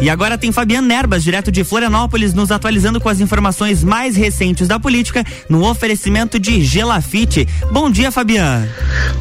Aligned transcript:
E 0.00 0.10
agora 0.10 0.36
tem 0.36 0.52
Fabiano 0.52 0.86
Nerbas, 0.86 1.24
direto 1.24 1.50
de 1.50 1.64
Florianópolis, 1.64 2.34
nos 2.34 2.50
atualizando 2.50 3.00
com 3.00 3.08
as 3.08 3.20
informações 3.20 3.82
mais 3.82 4.14
recentes 4.14 4.68
da 4.68 4.78
política 4.78 5.24
no 5.48 5.68
oferecimento 5.68 6.38
de 6.38 6.62
Gelafite. 6.62 7.48
Bom 7.72 7.90
dia, 7.90 8.12
Fabiano. 8.12 8.68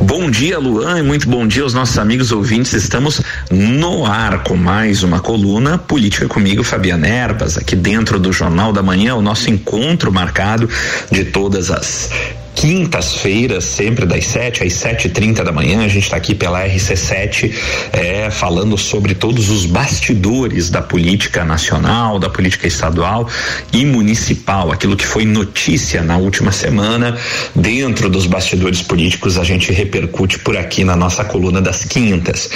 Bom 0.01 0.29
dia, 0.29 0.59
Luan, 0.59 0.99
e 0.99 1.01
muito 1.01 1.29
bom 1.29 1.47
dia 1.47 1.63
aos 1.63 1.73
nossos 1.73 1.97
amigos 1.97 2.31
ouvintes. 2.31 2.73
Estamos 2.73 3.21
no 3.49 4.05
ar 4.05 4.43
com 4.43 4.55
mais 4.55 5.01
uma 5.01 5.19
coluna 5.19 5.77
Política 5.77 6.27
comigo, 6.27 6.63
Fabiano 6.63 7.03
Nerbas, 7.03 7.57
aqui 7.57 7.75
dentro 7.75 8.19
do 8.19 8.33
Jornal 8.33 8.73
da 8.73 8.83
Manhã, 8.83 9.15
o 9.15 9.21
nosso 9.21 9.49
encontro 9.49 10.11
marcado 10.11 10.69
de 11.09 11.23
todas 11.25 11.71
as 11.71 12.09
quintas-feiras, 12.55 13.65
sempre 13.65 14.05
das 14.05 14.25
7 14.25 14.63
às 14.63 14.73
7 14.73 15.07
e 15.07 15.09
30 15.09 15.43
da 15.43 15.51
manhã. 15.51 15.83
A 15.83 15.87
gente 15.87 16.05
está 16.05 16.15
aqui 16.15 16.33
pela 16.33 16.65
RC7 16.65 17.53
é, 17.91 18.31
falando 18.31 18.77
sobre 18.77 19.13
todos 19.13 19.49
os 19.49 19.65
bastidores 19.65 20.69
da 20.69 20.81
política 20.81 21.43
nacional, 21.43 22.17
da 22.17 22.29
política 22.29 22.65
estadual 22.65 23.27
e 23.73 23.85
municipal. 23.85 24.71
Aquilo 24.71 24.95
que 24.95 25.05
foi 25.05 25.25
notícia 25.25 26.01
na 26.01 26.17
última 26.17 26.51
semana, 26.51 27.17
dentro 27.53 28.09
dos 28.09 28.25
bastidores 28.25 28.81
políticos, 28.81 29.37
a 29.37 29.43
gente 29.43 29.73
repercute 29.73 30.39
por 30.39 30.55
aqui 30.55 30.83
na 30.83 30.95
nossa 30.95 31.25
coluna 31.25 31.61
das 31.61 31.83
quintas. 31.83 32.49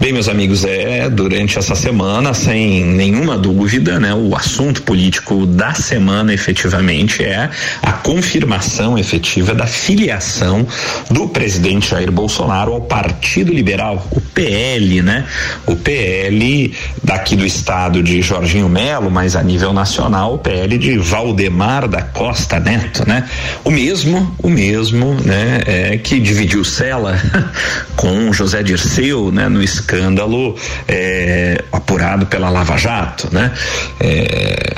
Bem, 0.00 0.12
meus 0.12 0.28
amigos, 0.28 0.64
é 0.64 1.10
durante 1.10 1.58
essa 1.58 1.74
semana, 1.74 2.32
sem 2.32 2.84
nenhuma 2.84 3.36
dúvida, 3.36 4.00
né, 4.00 4.14
o 4.14 4.34
assunto 4.34 4.82
político 4.82 5.44
da 5.44 5.74
semana 5.74 6.32
efetivamente 6.32 7.22
é 7.22 7.50
a 7.82 7.92
confirmação 7.92 8.98
efetiva 8.98 9.33
da 9.42 9.66
filiação 9.66 10.66
do 11.10 11.28
presidente 11.28 11.90
Jair 11.90 12.10
Bolsonaro 12.10 12.72
ao 12.72 12.80
Partido 12.80 13.52
Liberal, 13.52 14.06
o 14.10 14.20
PL, 14.20 15.02
né? 15.02 15.24
O 15.66 15.76
PL 15.76 16.72
daqui 17.02 17.36
do 17.36 17.44
estado 17.44 18.02
de 18.02 18.22
Jorginho 18.22 18.68
Melo, 18.68 19.10
mas 19.10 19.36
a 19.36 19.42
nível 19.42 19.72
nacional, 19.72 20.34
o 20.34 20.38
PL 20.38 20.78
de 20.78 20.98
Valdemar 20.98 21.88
da 21.88 22.02
Costa 22.02 22.60
Neto, 22.60 23.08
né? 23.08 23.28
O 23.64 23.70
mesmo, 23.70 24.34
o 24.42 24.48
mesmo, 24.48 25.14
né? 25.24 25.60
É, 25.66 25.98
que 25.98 26.20
dividiu 26.20 26.64
cela 26.64 27.20
com 27.96 28.32
José 28.32 28.62
Dirceu, 28.62 29.30
né? 29.32 29.48
No 29.48 29.62
escândalo 29.62 30.56
é, 30.86 31.62
apurado 31.72 32.26
pela 32.26 32.50
Lava 32.50 32.76
Jato, 32.76 33.28
né? 33.32 33.52
É, 34.00 34.74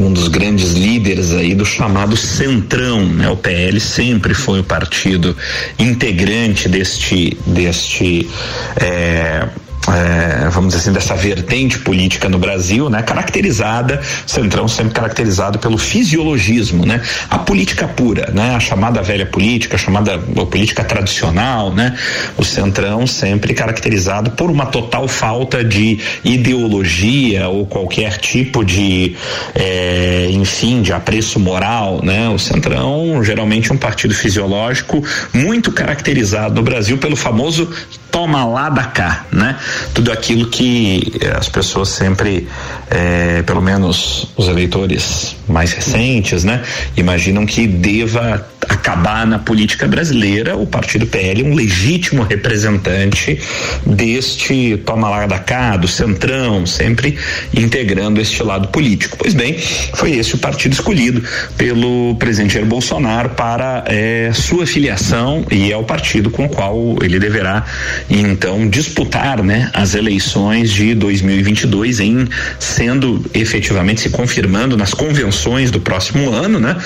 um 0.00 0.12
dos 0.12 0.28
grandes 0.28 0.72
líderes 0.72 1.32
aí 1.32 1.54
do 1.54 1.64
chamado 1.64 2.16
Centrão, 2.16 3.06
né? 3.06 3.28
O 3.28 3.36
PL 3.36 3.78
sempre 3.78 4.34
foi 4.34 4.60
o 4.60 4.64
partido 4.64 5.36
integrante 5.78 6.68
deste 6.68 7.36
deste 7.46 8.28
é, 8.76 9.48
é, 9.92 10.48
vamos 10.50 10.68
dizer 10.68 10.82
assim, 10.82 10.92
dessa 10.92 11.14
vertente 11.14 11.78
política 11.78 12.28
no 12.28 12.38
Brasil, 12.38 12.88
né? 12.88 13.02
Caracterizada, 13.02 14.00
Centrão 14.26 14.68
sempre 14.68 14.94
caracterizado 14.94 15.58
pelo 15.58 15.76
fisiologismo, 15.78 16.86
né? 16.86 17.00
A 17.28 17.38
política 17.38 17.88
pura, 17.88 18.30
né? 18.32 18.54
A 18.54 18.60
chamada 18.60 19.02
velha 19.02 19.26
política, 19.26 19.76
a 19.76 19.78
chamada 19.78 20.14
a 20.14 20.46
política 20.46 20.84
tradicional, 20.84 21.72
né? 21.72 21.96
O 22.36 22.44
Centrão 22.44 23.06
sempre 23.06 23.54
caracterizado 23.54 24.30
por 24.32 24.50
uma 24.50 24.66
total 24.66 25.08
falta 25.08 25.64
de 25.64 25.98
ideologia 26.24 27.48
ou 27.48 27.66
qualquer 27.66 28.18
tipo 28.18 28.64
de, 28.64 29.16
é, 29.54 30.28
enfim, 30.30 30.82
de 30.82 30.92
apreço 30.92 31.40
moral, 31.40 32.00
né? 32.02 32.28
O 32.28 32.38
Centrão, 32.38 33.22
geralmente 33.24 33.72
um 33.72 33.76
partido 33.76 34.14
fisiológico 34.14 35.02
muito 35.32 35.72
caracterizado 35.72 36.54
no 36.54 36.62
Brasil 36.62 36.98
pelo 36.98 37.16
famoso 37.16 37.68
toma 38.10 38.44
lá 38.44 38.68
da 38.68 38.84
cá, 38.84 39.24
né? 39.30 39.56
Tudo 39.94 40.12
aquilo 40.12 40.48
que 40.48 41.12
eh, 41.20 41.36
as 41.36 41.48
pessoas 41.48 41.88
sempre, 41.88 42.46
eh, 42.90 43.42
pelo 43.46 43.60
menos 43.60 44.28
os 44.36 44.48
eleitores 44.48 45.36
mais 45.48 45.72
recentes, 45.72 46.44
né, 46.44 46.62
imaginam 46.96 47.46
que 47.46 47.66
deva 47.66 48.46
acabar 48.68 49.26
na 49.26 49.38
política 49.38 49.86
brasileira 49.86 50.56
o 50.56 50.66
partido 50.66 51.06
PL 51.06 51.42
um 51.42 51.54
legítimo 51.54 52.22
representante 52.22 53.38
deste 53.84 54.76
toma 54.84 55.08
lá 55.08 55.26
da 55.26 55.38
cá, 55.38 55.76
do 55.76 55.88
centrão, 55.88 56.66
sempre 56.66 57.18
integrando 57.54 58.20
este 58.20 58.42
lado 58.42 58.68
político. 58.68 59.16
Pois 59.18 59.34
bem, 59.34 59.58
foi 59.94 60.12
esse 60.12 60.34
o 60.34 60.38
partido 60.38 60.72
escolhido 60.72 61.22
pelo 61.56 62.14
presidente 62.16 62.54
Jair 62.54 62.66
Bolsonaro 62.66 63.30
para 63.30 63.84
eh, 63.86 64.30
sua 64.34 64.66
filiação 64.66 65.44
e 65.50 65.72
é 65.72 65.76
o 65.76 65.84
partido 65.84 66.30
com 66.30 66.46
o 66.46 66.48
qual 66.48 66.96
ele 67.02 67.18
deverá 67.18 67.64
então 68.08 68.68
disputar, 68.68 69.42
né, 69.42 69.69
as 69.72 69.94
eleições 69.94 70.70
de 70.70 70.94
2022 70.94 72.00
em 72.00 72.28
sendo 72.58 73.24
efetivamente 73.34 74.00
se 74.00 74.10
confirmando 74.10 74.76
nas 74.76 74.92
convenções 74.92 75.70
do 75.70 75.80
próximo 75.80 76.30
ano, 76.30 76.58
né, 76.58 76.76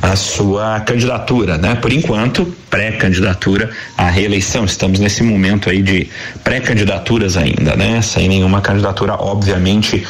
a 0.00 0.16
sua 0.16 0.80
candidatura, 0.80 1.58
né? 1.58 1.74
Por 1.74 1.92
enquanto, 1.92 2.46
pré-candidatura 2.70 3.70
à 3.96 4.08
reeleição. 4.08 4.64
Estamos 4.64 4.98
nesse 4.98 5.22
momento 5.22 5.70
aí 5.70 5.80
de 5.80 6.08
pré-candidaturas 6.42 7.36
ainda, 7.36 7.76
né? 7.76 8.02
Sem 8.02 8.28
nenhuma 8.28 8.60
candidatura 8.60 9.14
obviamente 9.14 10.04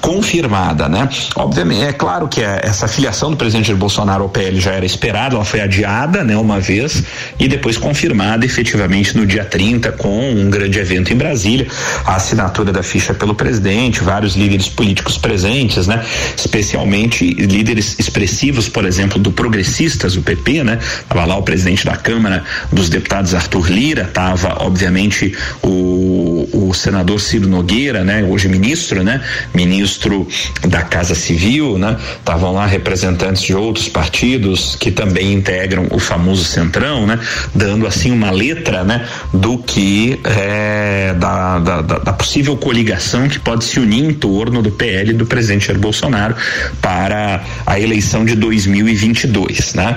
confirmada, 0.00 0.88
né? 0.88 1.08
Obviamente, 1.36 1.84
é 1.84 1.92
claro 1.92 2.26
que 2.26 2.42
essa 2.42 2.88
filiação 2.88 3.30
do 3.30 3.36
presidente 3.36 3.68
Jair 3.68 3.78
Bolsonaro 3.78 4.24
ao 4.24 4.28
PL 4.28 4.60
já 4.60 4.72
era 4.72 4.84
esperada, 4.84 5.36
ela 5.36 5.44
foi 5.44 5.60
adiada, 5.60 6.24
né, 6.24 6.36
uma 6.36 6.58
vez 6.58 7.02
e 7.38 7.46
depois 7.46 7.76
confirmada 7.76 8.44
efetivamente 8.44 9.16
no 9.16 9.24
dia 9.24 9.44
30 9.44 9.92
com 9.92 10.32
um 10.32 10.50
grande 10.50 10.78
evento 10.78 11.12
em 11.12 11.16
Brasília, 11.16 11.59
a 12.04 12.16
assinatura 12.16 12.72
da 12.72 12.82
ficha 12.82 13.14
pelo 13.14 13.34
presidente, 13.34 14.02
vários 14.02 14.34
líderes 14.34 14.68
políticos 14.68 15.16
presentes, 15.18 15.86
né? 15.86 16.04
Especialmente 16.36 17.24
líderes 17.32 17.96
expressivos, 17.98 18.68
por 18.68 18.84
exemplo, 18.84 19.18
do 19.18 19.32
Progressistas, 19.32 20.16
o 20.16 20.22
PP, 20.22 20.64
né? 20.64 20.78
Tava 21.08 21.24
lá 21.24 21.36
o 21.36 21.42
presidente 21.42 21.84
da 21.84 21.96
Câmara 21.96 22.44
dos 22.72 22.88
Deputados 22.88 23.34
Arthur 23.34 23.70
Lira, 23.70 24.04
tava 24.12 24.62
obviamente 24.64 25.34
o, 25.62 26.48
o 26.52 26.74
senador 26.74 27.20
Ciro 27.20 27.48
Nogueira, 27.48 28.04
né? 28.04 28.22
Hoje 28.22 28.48
ministro, 28.48 29.02
né? 29.02 29.20
Ministro 29.54 30.26
da 30.66 30.82
Casa 30.82 31.14
Civil, 31.14 31.78
né? 31.78 31.96
Estavam 32.18 32.52
lá 32.52 32.66
representantes 32.66 33.42
de 33.42 33.54
outros 33.54 33.88
partidos 33.88 34.76
que 34.76 34.90
também 34.90 35.32
integram 35.32 35.86
o 35.90 35.98
famoso 35.98 36.44
Centrão, 36.44 37.06
né? 37.06 37.18
Dando 37.54 37.86
assim 37.86 38.10
uma 38.10 38.30
letra, 38.30 38.84
né? 38.84 39.06
Do 39.32 39.58
que 39.58 40.20
é, 40.24 41.14
da, 41.18 41.49
da, 41.58 41.80
da, 41.80 42.12
possível 42.12 42.56
coligação 42.56 43.28
que 43.28 43.38
pode 43.38 43.64
se 43.64 43.80
unir 43.80 44.04
em 44.04 44.12
torno 44.12 44.62
do 44.62 44.70
PL 44.70 45.12
do 45.14 45.26
presidente 45.26 45.66
Jair 45.66 45.78
Bolsonaro 45.78 46.34
para 46.80 47.42
a 47.66 47.80
eleição 47.80 48.24
de 48.24 48.34
2022, 48.36 49.74
né? 49.74 49.96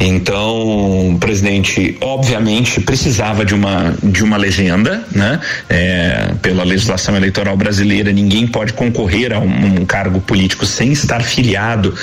Então, 0.00 1.14
o 1.14 1.18
presidente 1.18 1.96
obviamente 2.00 2.80
precisava 2.80 3.44
de 3.44 3.54
uma 3.54 3.94
de 4.02 4.22
uma 4.22 4.36
legenda, 4.36 5.04
né? 5.12 5.40
É, 5.68 6.32
pela 6.40 6.64
legislação 6.64 7.16
eleitoral 7.16 7.56
brasileira, 7.56 8.12
ninguém 8.12 8.46
pode 8.46 8.72
concorrer 8.72 9.32
a 9.32 9.38
um, 9.38 9.80
um, 9.80 9.84
cargo 9.84 10.20
político 10.20 10.64
sem 10.64 10.92
estar 10.92 11.22
filiado 11.22 11.94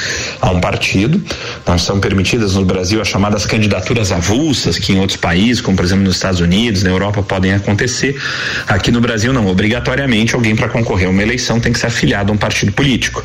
a 0.41 0.51
um 0.51 0.59
partido. 0.59 1.21
Não 1.65 1.77
são 1.77 1.99
permitidas 1.99 2.55
no 2.55 2.65
Brasil 2.65 3.01
as 3.01 3.07
chamadas 3.07 3.45
candidaturas 3.45 4.11
avulsas, 4.11 4.77
que 4.77 4.93
em 4.93 4.99
outros 4.99 5.17
países, 5.17 5.61
como 5.61 5.77
por 5.77 5.85
exemplo 5.85 6.03
nos 6.03 6.15
Estados 6.15 6.39
Unidos, 6.39 6.83
na 6.83 6.89
Europa, 6.89 7.23
podem 7.23 7.53
acontecer. 7.53 8.19
Aqui 8.67 8.90
no 8.91 9.01
Brasil 9.01 9.33
não, 9.33 9.47
obrigatoriamente 9.47 10.35
alguém 10.35 10.55
para 10.55 10.69
concorrer 10.69 11.07
a 11.07 11.09
uma 11.09 11.21
eleição 11.21 11.59
tem 11.59 11.71
que 11.71 11.79
ser 11.79 11.87
afiliado 11.87 12.31
a 12.31 12.35
um 12.35 12.37
partido 12.37 12.71
político. 12.71 13.23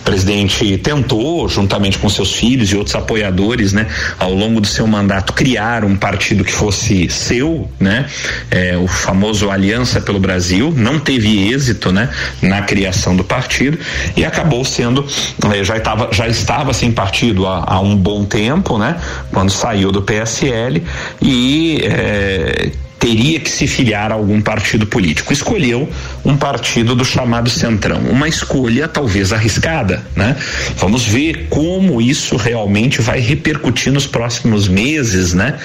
O 0.00 0.02
presidente 0.02 0.76
tentou, 0.78 1.48
juntamente 1.48 1.98
com 1.98 2.08
seus 2.08 2.32
filhos 2.32 2.70
e 2.70 2.76
outros 2.76 2.94
apoiadores, 2.94 3.72
né, 3.72 3.86
ao 4.18 4.32
longo 4.32 4.60
do 4.60 4.66
seu 4.66 4.86
mandato, 4.86 5.32
criar 5.32 5.84
um 5.84 5.96
partido 5.96 6.44
que 6.44 6.52
fosse 6.52 7.08
seu, 7.08 7.70
né, 7.78 8.06
é, 8.50 8.76
o 8.76 8.86
famoso 8.86 9.50
Aliança 9.50 10.00
pelo 10.00 10.18
Brasil, 10.18 10.72
não 10.76 10.98
teve 10.98 11.50
êxito, 11.52 11.92
né, 11.92 12.08
na 12.42 12.62
criação 12.62 13.16
do 13.16 13.24
partido 13.24 13.78
e 14.16 14.24
acabou 14.24 14.64
sendo, 14.64 15.06
eh, 15.52 15.64
já 15.64 15.76
estava, 15.76 16.08
já 16.12 16.28
estava 16.28 16.72
sem 16.72 16.92
partido 16.92 17.46
há, 17.46 17.64
há, 17.66 17.80
um 17.80 17.96
bom 17.96 18.24
tempo, 18.24 18.78
né, 18.78 18.96
quando 19.32 19.50
saiu 19.50 19.90
do 19.90 20.02
PSL 20.02 20.82
e 21.20 21.80
eh, 21.82 22.70
teria 22.98 23.38
que 23.38 23.50
se 23.50 23.66
filiar 23.66 24.10
a 24.10 24.14
algum 24.14 24.40
partido 24.40 24.86
político. 24.86 25.32
Escolheu 25.32 25.88
um 26.24 26.36
partido 26.36 26.94
do 26.94 27.04
chamado 27.04 27.48
Centrão. 27.48 28.00
Uma 28.10 28.28
escolha 28.28 28.88
talvez 28.88 29.32
arriscada, 29.32 30.04
né? 30.16 30.36
Vamos 30.76 31.04
ver 31.04 31.46
como 31.48 32.00
isso 32.00 32.36
realmente 32.36 33.00
vai 33.00 33.20
repercutir 33.20 33.92
nos 33.92 34.06
próximos 34.06 34.66
meses, 34.66 35.32
né? 35.32 35.58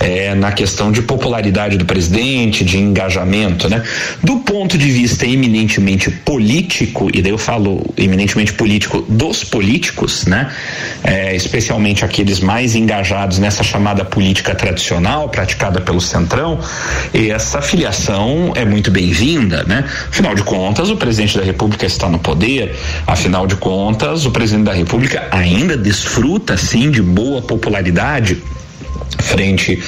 É, 0.00 0.34
na 0.34 0.52
questão 0.52 0.90
de 0.90 1.02
popularidade 1.02 1.76
do 1.76 1.84
presidente, 1.84 2.64
de 2.64 2.78
engajamento, 2.78 3.68
né? 3.68 3.82
Do 4.22 4.38
ponto 4.38 4.78
de 4.78 4.90
vista 4.90 5.26
eminentemente 5.26 6.10
político, 6.10 7.10
e 7.12 7.20
daí 7.20 7.32
eu 7.32 7.38
falo 7.38 7.84
eminentemente 7.96 8.52
político 8.52 9.02
dos 9.08 9.44
políticos, 9.44 10.24
né? 10.24 10.50
É, 11.04 11.36
especialmente 11.36 12.04
aqueles 12.04 12.40
mais 12.40 12.74
engajados 12.74 13.38
nessa 13.38 13.62
chamada 13.62 14.04
política 14.04 14.54
tradicional 14.54 15.28
praticada 15.28 15.80
pelo 15.80 16.00
Centrão, 16.00 16.61
essa 17.12 17.60
filiação 17.60 18.52
é 18.54 18.64
muito 18.64 18.90
bem-vinda, 18.90 19.64
né? 19.64 19.84
Afinal 20.08 20.34
de 20.34 20.42
contas, 20.42 20.90
o 20.90 20.96
presidente 20.96 21.38
da 21.38 21.44
República 21.44 21.86
está 21.86 22.08
no 22.08 22.18
poder, 22.18 22.76
afinal 23.06 23.46
de 23.46 23.56
contas, 23.56 24.26
o 24.26 24.30
presidente 24.30 24.66
da 24.66 24.72
República 24.72 25.28
ainda 25.30 25.76
desfruta, 25.76 26.56
sim, 26.56 26.90
de 26.90 27.02
boa 27.02 27.42
popularidade 27.42 28.42
frente 29.18 29.78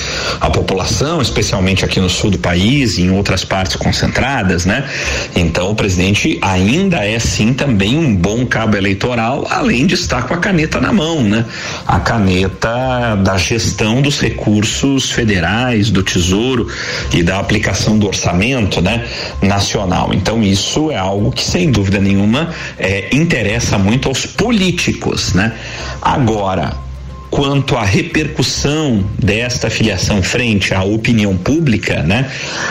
à 0.41 0.49
população, 0.51 1.21
especialmente 1.21 1.85
aqui 1.85 2.01
no 2.01 2.09
sul 2.09 2.31
do 2.31 2.39
país 2.39 2.99
e 2.99 3.03
em 3.03 3.11
outras 3.11 3.45
partes 3.45 3.77
concentradas, 3.77 4.65
né? 4.65 4.89
Então 5.37 5.71
o 5.71 5.75
presidente 5.75 6.39
ainda 6.41 7.05
é 7.05 7.19
sim 7.19 7.53
também 7.53 7.99
um 7.99 8.15
bom 8.15 8.47
cabo 8.47 8.77
eleitoral, 8.77 9.47
além 9.51 9.87
de 9.87 9.95
estar 9.95 10.23
com 10.23 10.35
a 10.35 10.39
caneta 10.39 10.81
na 10.81 10.93
mão, 10.93 11.23
né? 11.23 11.45
A 11.87 12.01
caneta 12.01 13.17
da 13.23 13.37
gestão 13.37 14.01
dos 14.01 14.21
recursos 14.21 15.11
federais, 15.11 15.91
do 15.91 16.03
Tesouro 16.03 16.69
e 17.13 17.23
da 17.23 17.39
aplicação 17.39 17.99
do 17.99 18.07
orçamento, 18.07 18.81
né? 18.81 19.05
Nacional. 19.43 20.13
Então 20.13 20.43
isso 20.43 20.91
é 20.91 20.97
algo 20.97 21.31
que 21.31 21.43
sem 21.43 21.71
dúvida 21.71 22.01
nenhuma 22.01 22.51
é, 22.79 23.09
interessa 23.13 23.79
muito 23.79 24.09
aos 24.09 24.27
políticos, 24.27 25.35
né? 25.35 25.53
Agora 26.01 26.85
quanto 27.35 27.77
à 27.77 27.83
repercussão 27.83 29.05
desta 29.19 29.69
filiação 29.69 30.23
frente 30.23 30.73
à 30.73 30.85
opinião 30.85 31.37
pública, 31.37 32.01
né? 32.05 32.31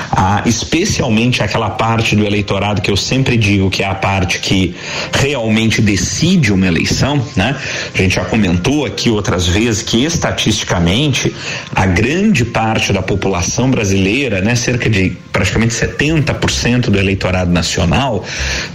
A, 0.10 0.42
especialmente 0.45 1.44
aquela 1.44 1.69
parte 1.71 2.15
do 2.15 2.25
eleitorado 2.25 2.81
que 2.81 2.89
eu 2.89 2.95
sempre 2.95 3.36
digo 3.36 3.69
que 3.69 3.83
é 3.83 3.86
a 3.86 3.94
parte 3.94 4.39
que 4.39 4.74
realmente 5.12 5.81
decide 5.81 6.54
uma 6.54 6.65
eleição, 6.65 7.21
né? 7.36 7.57
A 7.94 7.98
gente 7.98 8.15
já 8.15 8.24
comentou 8.24 8.86
aqui 8.86 9.10
outras 9.10 9.45
vezes 9.45 9.81
que 9.81 10.06
estatisticamente 10.06 11.36
a 11.75 11.86
grande 11.86 12.45
parte 12.45 12.94
da 12.94 13.01
população 13.01 13.69
brasileira, 13.69 14.39
né, 14.39 14.56
cerca 14.56 14.89
de 14.89 15.18
praticamente 15.33 15.74
70% 15.74 16.89
do 16.89 16.98
eleitorado 16.98 17.51
nacional, 17.51 18.24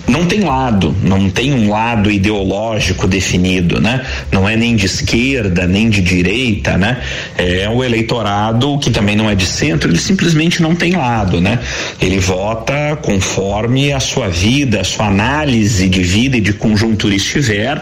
não 0.06 0.26
tem 0.26 0.40
lado, 0.40 0.94
não 1.02 1.30
tem 1.30 1.54
um 1.54 1.70
lado 1.70 2.10
ideológico 2.10 3.06
definido, 3.06 3.80
né? 3.80 4.04
Não 4.30 4.46
é 4.46 4.56
nem 4.56 4.76
de 4.76 4.84
esquerda, 4.84 5.66
nem 5.66 5.77
nem 5.78 5.88
de 5.88 6.00
direita, 6.00 6.76
né? 6.76 7.00
É 7.36 7.68
o 7.68 7.84
eleitorado 7.84 8.78
que 8.78 8.90
também 8.90 9.14
não 9.14 9.30
é 9.30 9.34
de 9.34 9.46
centro, 9.46 9.90
ele 9.90 9.98
simplesmente 9.98 10.60
não 10.60 10.74
tem 10.74 10.96
lado, 10.96 11.40
né? 11.40 11.60
Ele 12.00 12.18
vota 12.18 12.98
conforme 13.00 13.92
a 13.92 14.00
sua 14.00 14.28
vida, 14.28 14.80
a 14.80 14.84
sua 14.84 15.06
análise 15.06 15.88
de 15.88 16.02
vida 16.02 16.36
e 16.36 16.40
de 16.40 16.52
conjuntura 16.52 17.14
estiver 17.14 17.80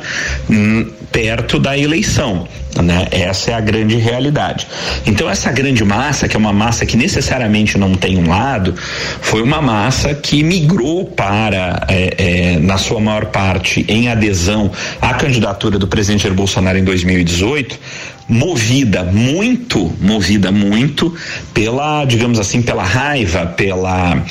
hum, 0.48 0.87
perto 1.10 1.58
da 1.58 1.76
eleição. 1.76 2.46
Né? 2.82 3.06
Essa 3.11 3.52
é 3.52 3.55
a 3.55 3.61
grande 3.61 3.96
realidade. 3.96 4.67
Então, 5.06 5.28
essa 5.28 5.50
grande 5.50 5.84
massa, 5.84 6.28
que 6.28 6.37
é 6.37 6.38
uma 6.38 6.52
massa 6.52 6.84
que 6.84 6.96
necessariamente 6.96 7.78
não 7.78 7.94
tem 7.94 8.19
um 8.19 8.28
lado, 8.28 8.75
foi 9.20 9.43
uma 9.43 9.61
massa 9.61 10.14
que 10.14 10.43
migrou 10.43 11.05
para, 11.05 11.87
é, 11.88 12.14
é, 12.55 12.58
na 12.58 12.78
sua 12.78 13.00
maior 13.00 13.26
parte, 13.26 13.84
em 13.88 14.08
adesão 14.08 14.70
à 15.00 15.14
candidatura 15.14 15.78
do 15.78 15.87
presidente 15.87 16.23
Jair 16.23 16.34
Bolsonaro 16.34 16.78
em 16.78 16.84
2018, 16.84 17.78
movida 18.28 19.05
muito, 19.05 19.93
movida 20.00 20.50
muito 20.50 21.14
pela, 21.55 22.05
digamos 22.05 22.38
assim, 22.38 22.61
pela 22.61 22.82
raiva, 22.82 23.46
pela, 23.46 24.23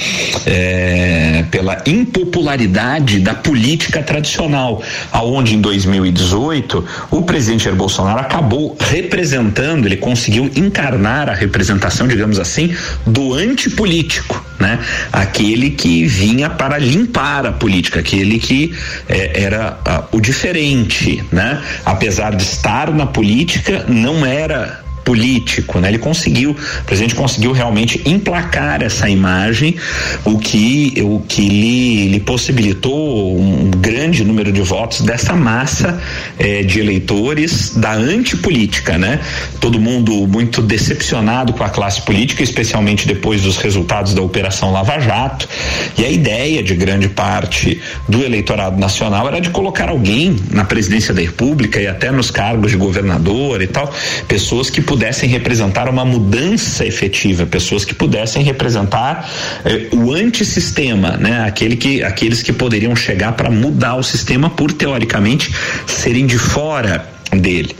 é, 0.46 1.46
pela 1.50 1.82
impopularidade 1.86 3.20
da 3.20 3.34
política 3.34 4.04
tradicional, 4.04 4.82
aonde 5.12 5.56
em 5.56 5.62
2018 5.62 6.86
o 7.12 7.22
presidente 7.24 7.66
Jair 7.66 7.76
Bolsonaro 7.76 8.20
acabou 8.20 8.76
representando, 8.80 9.86
ele 9.86 9.98
conseguiu 9.98 10.52
encarnar 10.56 11.30
a 11.30 11.34
representação, 11.34 12.08
digamos 12.08 12.40
assim, 12.40 12.76
do 13.06 13.34
antipolítico, 13.34 14.44
né? 14.60 14.80
Aquele 15.12 15.72
que 15.72 16.06
vinha 16.06 16.50
para 16.50 16.78
limpar 16.78 17.46
a 17.46 17.52
política, 17.52 18.00
aquele 18.00 18.40
que 18.40 18.74
é, 19.08 19.44
era 19.44 19.78
o 20.12 20.20
diferente, 20.20 21.24
né? 21.32 21.62
Apesar 21.86 22.36
de 22.36 22.44
estar 22.44 22.92
na 22.92 23.06
política, 23.06 23.85
não 23.88 24.26
era 24.26 24.85
político, 25.06 25.80
né? 25.80 25.90
Ele 25.90 26.00
conseguiu, 26.00 26.52
o 26.52 26.84
presidente 26.84 27.14
conseguiu 27.14 27.52
realmente 27.52 28.02
emplacar 28.06 28.82
essa 28.82 29.08
imagem, 29.08 29.76
o 30.26 30.40
que 30.40 30.94
o 31.02 31.20
que 31.20 31.48
lhe, 31.48 32.08
lhe 32.10 32.20
possibilitou 32.20 33.40
um 33.40 33.70
grande 33.70 34.24
número 34.26 34.52
de 34.52 34.62
votos 34.62 35.02
dessa 35.02 35.34
massa 35.34 36.02
eh, 36.40 36.64
de 36.64 36.80
eleitores 36.80 37.76
da 37.76 37.94
antipolítica, 37.94 38.98
né? 38.98 39.20
Todo 39.62 39.80
mundo 39.80 40.28
muito 40.28 40.62
decepcionado 40.62 41.54
com 41.54 41.64
a 41.64 41.70
classe 41.70 42.02
política, 42.02 42.42
especialmente 42.42 43.08
depois 43.08 43.44
dos 43.44 43.58
resultados 43.58 44.14
da 44.16 44.22
operação 44.24 44.72
Lava 44.72 45.00
Jato, 45.00 45.48
e 45.98 46.04
a 46.04 46.10
ideia 46.10 46.64
de 46.64 46.76
grande 46.76 47.08
parte 47.10 47.80
do 48.10 48.24
eleitorado 48.24 48.80
nacional 48.80 49.28
era 49.28 49.40
de 49.40 49.52
colocar 49.52 49.90
alguém 49.90 50.36
na 50.50 50.66
presidência 50.66 51.14
da 51.14 51.22
República 51.22 51.80
e 51.80 51.86
até 51.86 52.12
nos 52.12 52.32
cargos 52.32 52.72
de 52.72 52.78
governador 52.78 53.62
e 53.62 53.68
tal, 53.68 53.94
pessoas 54.28 54.70
que 54.70 54.82
pudessem 54.96 55.28
representar 55.28 55.90
uma 55.90 56.06
mudança 56.06 56.86
efetiva, 56.86 57.46
pessoas 57.46 57.84
que 57.84 57.94
pudessem 57.94 58.42
representar 58.44 59.30
eh, 59.66 59.90
o 59.92 60.14
antissistema, 60.14 61.18
né? 61.18 61.44
Aquele 61.46 61.76
que, 61.76 62.02
aqueles 62.02 62.42
que 62.42 62.54
poderiam 62.54 62.96
chegar 62.96 63.34
para 63.34 63.52
mudar 63.52 63.96
o 63.96 64.04
sistema 64.04 64.50
por 64.50 64.72
teoricamente 64.72 65.54
serem 65.86 66.26
de 66.26 66.38
fora 66.38 67.15
dele. 67.32 67.76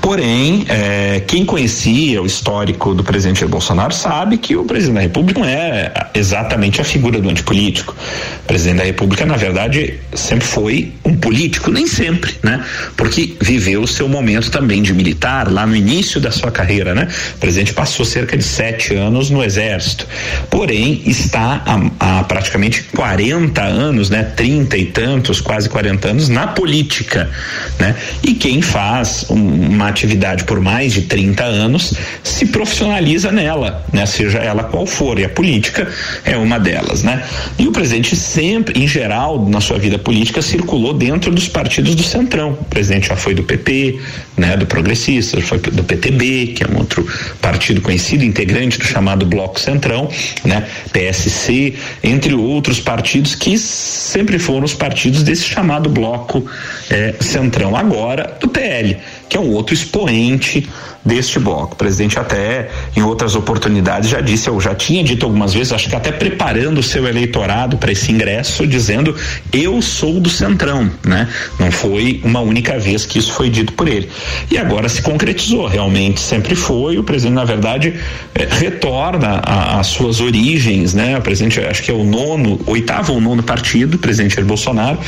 Porém, 0.00 0.64
é, 0.68 1.22
quem 1.26 1.44
conhecia 1.44 2.22
o 2.22 2.26
histórico 2.26 2.94
do 2.94 3.04
presidente 3.04 3.40
Jair 3.40 3.50
Bolsonaro 3.50 3.94
sabe 3.94 4.38
que 4.38 4.56
o 4.56 4.64
presidente 4.64 4.94
da 4.94 5.00
República 5.00 5.40
não 5.40 5.48
é 5.48 5.92
exatamente 6.14 6.80
a 6.80 6.84
figura 6.84 7.20
do 7.20 7.28
antipolítico. 7.28 7.94
O 8.42 8.46
presidente 8.46 8.78
da 8.78 8.84
República, 8.84 9.24
na 9.24 9.36
verdade, 9.36 10.00
sempre 10.14 10.46
foi 10.46 10.92
um 11.04 11.16
político, 11.16 11.70
nem 11.70 11.86
sempre, 11.86 12.34
né? 12.42 12.64
Porque 12.96 13.36
viveu 13.40 13.82
o 13.82 13.86
seu 13.86 14.08
momento 14.08 14.50
também 14.50 14.82
de 14.82 14.92
militar 14.92 15.50
lá 15.50 15.66
no 15.66 15.76
início 15.76 16.20
da 16.20 16.30
sua 16.30 16.50
carreira, 16.50 16.94
né? 16.94 17.08
O 17.36 17.38
presidente 17.38 17.72
passou 17.72 18.04
cerca 18.04 18.36
de 18.36 18.44
sete 18.44 18.94
anos 18.94 19.30
no 19.30 19.42
exército. 19.42 20.06
Porém, 20.48 21.02
está 21.06 21.62
há, 21.66 22.18
há 22.18 22.24
praticamente 22.24 22.82
40 22.94 23.62
anos, 23.62 24.10
né? 24.10 24.22
Trinta 24.24 24.76
e 24.76 24.86
tantos, 24.86 25.40
quase 25.40 25.68
40 25.68 26.08
anos 26.08 26.28
na 26.28 26.46
política, 26.48 27.30
né? 27.78 27.94
E 28.22 28.34
quem 28.34 28.62
faz 28.62 28.79
faz 28.80 29.26
um, 29.28 29.34
uma 29.36 29.88
atividade 29.88 30.44
por 30.44 30.58
mais 30.58 30.94
de 30.94 31.02
30 31.02 31.44
anos 31.44 31.92
se 32.22 32.46
profissionaliza 32.46 33.30
nela, 33.30 33.84
né? 33.92 34.06
Seja 34.06 34.38
ela 34.38 34.64
qual 34.64 34.86
for, 34.86 35.18
e 35.18 35.24
a 35.24 35.28
política 35.28 35.86
é 36.24 36.34
uma 36.34 36.58
delas, 36.58 37.02
né? 37.02 37.22
E 37.58 37.68
o 37.68 37.72
presidente 37.72 38.16
sempre, 38.16 38.82
em 38.82 38.88
geral, 38.88 39.46
na 39.46 39.60
sua 39.60 39.78
vida 39.78 39.98
política, 39.98 40.40
circulou 40.40 40.94
dentro 40.94 41.30
dos 41.30 41.46
partidos 41.46 41.94
do 41.94 42.02
Centrão. 42.02 42.52
O 42.52 42.64
presidente 42.64 43.08
já 43.08 43.16
foi 43.16 43.34
do 43.34 43.42
PP, 43.42 44.00
né? 44.34 44.56
Do 44.56 44.64
Progressista, 44.64 45.38
foi 45.42 45.58
do 45.58 45.84
PTB, 45.84 46.54
que 46.56 46.64
é 46.64 46.66
um 46.66 46.78
outro 46.78 47.06
partido 47.42 47.82
conhecido, 47.82 48.24
integrante 48.24 48.78
do 48.78 48.84
chamado 48.86 49.26
Bloco 49.26 49.60
Centrão, 49.60 50.08
né? 50.42 50.66
PSC, 50.90 51.74
entre 52.02 52.32
outros 52.32 52.80
partidos 52.80 53.34
que 53.34 53.58
sempre 53.58 54.38
foram 54.38 54.64
os 54.64 54.72
partidos 54.72 55.22
desse 55.22 55.44
chamado 55.44 55.90
Bloco 55.90 56.46
eh, 56.88 57.14
Centrão. 57.20 57.76
Agora, 57.76 58.38
do 58.40 58.48
PL 58.70 58.94
que 59.30 59.36
é 59.36 59.40
um 59.40 59.52
outro 59.52 59.72
expoente 59.72 60.68
deste 61.04 61.38
bloco. 61.38 61.74
O 61.74 61.76
presidente 61.76 62.18
até 62.18 62.68
em 62.96 63.02
outras 63.02 63.34
oportunidades 63.34 64.10
já 64.10 64.20
disse, 64.20 64.48
eu 64.48 64.60
já 64.60 64.74
tinha 64.74 65.02
dito 65.02 65.24
algumas 65.24 65.54
vezes, 65.54 65.72
acho 65.72 65.88
que 65.88 65.96
até 65.96 66.12
preparando 66.12 66.78
o 66.78 66.82
seu 66.82 67.06
eleitorado 67.06 67.78
para 67.78 67.92
esse 67.92 68.10
ingresso, 68.12 68.66
dizendo 68.66 69.14
eu 69.52 69.80
sou 69.80 70.20
do 70.20 70.28
Centrão, 70.28 70.90
né? 71.06 71.28
Não 71.58 71.70
foi 71.70 72.20
uma 72.24 72.40
única 72.40 72.78
vez 72.78 73.06
que 73.06 73.18
isso 73.18 73.32
foi 73.32 73.48
dito 73.48 73.72
por 73.72 73.88
ele. 73.88 74.08
E 74.50 74.58
agora 74.58 74.88
se 74.88 75.00
concretizou, 75.00 75.66
realmente 75.66 76.20
sempre 76.20 76.56
foi. 76.56 76.98
O 76.98 77.04
presidente, 77.04 77.34
na 77.34 77.44
verdade, 77.44 77.94
eh, 78.34 78.48
retorna 78.50 79.40
às 79.44 79.86
suas 79.86 80.20
origens, 80.20 80.92
né? 80.92 81.16
O 81.16 81.22
presidente, 81.22 81.60
acho 81.60 81.82
que 81.82 81.90
é 81.90 81.94
o 81.94 82.02
nono, 82.04 82.60
oitavo 82.66 83.14
ou 83.14 83.20
nono 83.20 83.42
partido, 83.44 83.96
presidente 83.96 84.34
Jair 84.34 84.46
Bolsonaro, 84.46 84.98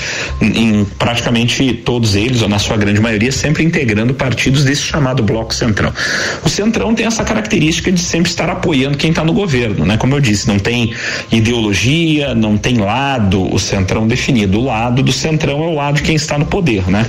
em, 0.40 0.80
em 0.80 0.84
praticamente 0.84 1.72
todos 1.84 2.14
eles, 2.14 2.40
ou 2.40 2.48
na 2.48 2.60
sua 2.60 2.76
grande 2.76 3.00
maioria, 3.00 3.32
sempre 3.32 3.64
integrando 3.64 4.11
partidos 4.12 4.64
desse 4.64 4.82
chamado 4.82 5.22
Bloco. 5.22 5.52
Centrão. 5.54 5.92
O 6.44 6.48
Centrão 6.48 6.94
tem 6.94 7.06
essa 7.06 7.24
característica 7.24 7.92
de 7.92 8.00
sempre 8.00 8.30
estar 8.30 8.48
apoiando 8.50 8.96
quem 8.96 9.10
está 9.10 9.24
no 9.24 9.32
governo, 9.32 9.84
né? 9.84 9.96
Como 9.96 10.14
eu 10.14 10.20
disse, 10.20 10.48
não 10.48 10.58
tem 10.58 10.92
ideologia, 11.30 12.34
não 12.34 12.56
tem 12.56 12.78
lado 12.78 13.52
o 13.52 13.58
Centrão 13.58 14.06
definido. 14.06 14.58
O 14.58 14.64
lado 14.64 15.02
do 15.02 15.12
Centrão 15.12 15.62
é 15.62 15.66
o 15.66 15.74
lado 15.74 15.96
de 15.96 16.02
quem 16.02 16.14
está 16.14 16.38
no 16.38 16.46
poder, 16.46 16.88
né? 16.90 17.06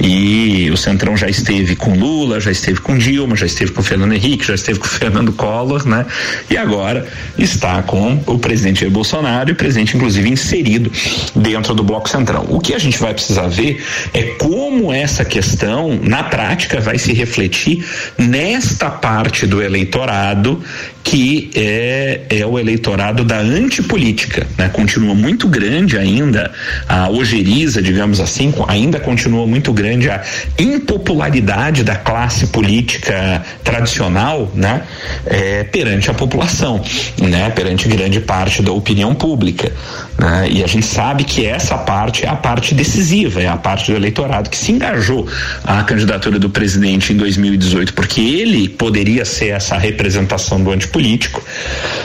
E 0.00 0.70
o 0.70 0.76
Centrão 0.76 1.16
já 1.16 1.28
esteve 1.28 1.76
com 1.76 1.94
Lula, 1.94 2.40
já 2.40 2.50
esteve 2.50 2.80
com 2.80 2.96
Dilma, 2.96 3.36
já 3.36 3.46
esteve 3.46 3.72
com 3.72 3.82
Fernando 3.82 4.12
Henrique, 4.12 4.46
já 4.46 4.54
esteve 4.54 4.78
com 4.78 4.86
Fernando 4.86 5.32
Collor, 5.32 5.86
né? 5.86 6.04
E 6.50 6.56
agora 6.56 7.06
está 7.38 7.82
com 7.82 8.20
o 8.26 8.38
presidente 8.38 8.86
Bolsonaro 8.88 9.50
e 9.50 9.52
o 9.52 9.56
presidente, 9.56 9.96
inclusive, 9.96 10.28
inserido 10.28 10.90
dentro 11.34 11.74
do 11.74 11.82
Bloco 11.82 12.08
Centrão. 12.08 12.44
O 12.48 12.60
que 12.60 12.74
a 12.74 12.78
gente 12.78 12.98
vai 12.98 13.14
precisar 13.14 13.48
ver 13.48 13.82
é 14.12 14.22
como 14.38 14.92
essa 14.92 15.24
questão, 15.24 15.98
na 16.02 16.22
prática, 16.22 16.43
vai 16.80 16.98
se 16.98 17.12
refletir 17.12 17.84
nesta 18.18 18.90
parte 18.90 19.46
do 19.46 19.62
eleitorado 19.62 20.62
que 21.04 21.50
é, 21.54 22.22
é 22.30 22.46
o 22.46 22.58
eleitorado 22.58 23.24
da 23.24 23.38
antipolítica, 23.38 24.46
né? 24.56 24.70
Continua 24.70 25.14
muito 25.14 25.46
grande 25.46 25.98
ainda 25.98 26.50
a 26.88 27.10
ojeriza, 27.10 27.82
digamos 27.82 28.20
assim, 28.20 28.52
ainda 28.66 28.98
continua 28.98 29.46
muito 29.46 29.70
grande 29.70 30.08
a 30.08 30.22
impopularidade 30.58 31.84
da 31.84 31.94
classe 31.94 32.46
política 32.46 33.42
tradicional, 33.62 34.50
né? 34.54 34.82
É, 35.26 35.64
perante 35.64 36.10
a 36.10 36.14
população, 36.14 36.82
né? 37.20 37.50
Perante 37.50 37.86
grande 37.86 38.20
parte 38.20 38.62
da 38.62 38.72
opinião 38.72 39.14
pública, 39.14 39.70
né? 40.18 40.48
E 40.50 40.64
a 40.64 40.66
gente 40.66 40.86
sabe 40.86 41.24
que 41.24 41.44
essa 41.44 41.76
parte 41.76 42.24
é 42.24 42.28
a 42.30 42.36
parte 42.36 42.74
decisiva, 42.74 43.42
é 43.42 43.46
a 43.46 43.58
parte 43.58 43.90
do 43.90 43.96
eleitorado 43.96 44.48
que 44.48 44.56
se 44.56 44.72
engajou 44.72 45.28
à 45.62 45.82
candidatura 45.82 46.33
do 46.38 46.50
presidente 46.50 47.12
em 47.12 47.16
2018, 47.16 47.94
porque 47.94 48.20
ele 48.20 48.68
poderia 48.68 49.24
ser 49.24 49.48
essa 49.48 49.76
representação 49.76 50.62
do 50.62 50.70
antipolítico 50.70 51.04
político 51.04 51.42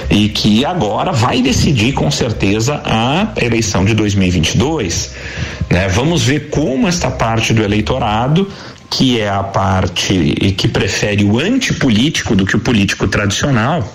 e 0.10 0.30
que 0.30 0.66
agora 0.66 1.12
vai 1.12 1.42
decidir 1.42 1.94
com 1.94 2.10
certeza 2.12 2.82
a 2.86 3.32
eleição 3.42 3.86
de 3.86 3.94
2022. 3.94 5.12
Né? 5.70 5.88
Vamos 5.90 6.24
ver 6.24 6.50
como 6.50 6.88
esta 6.88 7.10
parte 7.10 7.54
do 7.54 7.64
eleitorado 7.64 8.50
que 8.90 9.20
é 9.20 9.30
a 9.30 9.44
parte 9.44 10.54
que 10.58 10.68
prefere 10.68 11.24
o 11.24 11.40
antipolítico 11.40 12.36
do 12.36 12.44
que 12.44 12.56
o 12.56 12.60
político 12.60 13.08
tradicional, 13.08 13.88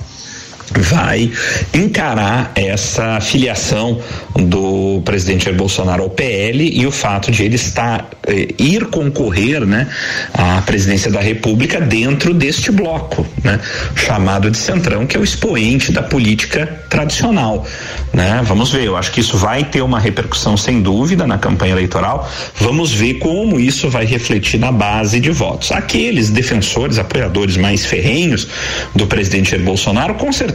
vai 0.72 1.30
encarar 1.72 2.52
essa 2.54 3.20
filiação 3.20 4.00
do 4.34 5.02
presidente 5.04 5.44
Jair 5.44 5.56
Bolsonaro 5.56 6.02
ao 6.02 6.10
PL 6.10 6.70
e 6.70 6.86
o 6.86 6.90
fato 6.90 7.30
de 7.30 7.42
ele 7.42 7.56
estar 7.56 8.08
eh, 8.26 8.48
ir 8.58 8.86
concorrer, 8.86 9.64
né, 9.66 9.88
à 10.32 10.62
presidência 10.62 11.10
da 11.10 11.20
República 11.20 11.80
dentro 11.80 12.32
deste 12.32 12.72
bloco, 12.72 13.26
né, 13.42 13.60
chamado 13.94 14.50
de 14.50 14.56
Centrão, 14.56 15.06
que 15.06 15.16
é 15.16 15.20
o 15.20 15.24
expoente 15.24 15.92
da 15.92 16.02
política 16.02 16.66
tradicional, 16.88 17.66
né? 18.12 18.42
Vamos 18.44 18.70
ver, 18.70 18.84
eu 18.84 18.96
acho 18.96 19.10
que 19.12 19.20
isso 19.20 19.36
vai 19.36 19.64
ter 19.64 19.82
uma 19.82 19.98
repercussão 19.98 20.56
sem 20.56 20.80
dúvida 20.80 21.26
na 21.26 21.38
campanha 21.38 21.72
eleitoral. 21.72 22.28
Vamos 22.56 22.92
ver 22.92 23.14
como 23.14 23.58
isso 23.58 23.88
vai 23.90 24.04
refletir 24.04 24.58
na 24.58 24.70
base 24.70 25.18
de 25.20 25.30
votos. 25.30 25.72
Aqueles 25.72 26.30
defensores, 26.30 26.98
apoiadores 26.98 27.56
mais 27.56 27.84
ferrenhos 27.84 28.46
do 28.94 29.06
presidente 29.06 29.50
Jair 29.50 29.62
Bolsonaro, 29.62 30.14
com 30.14 30.32
certeza 30.32 30.53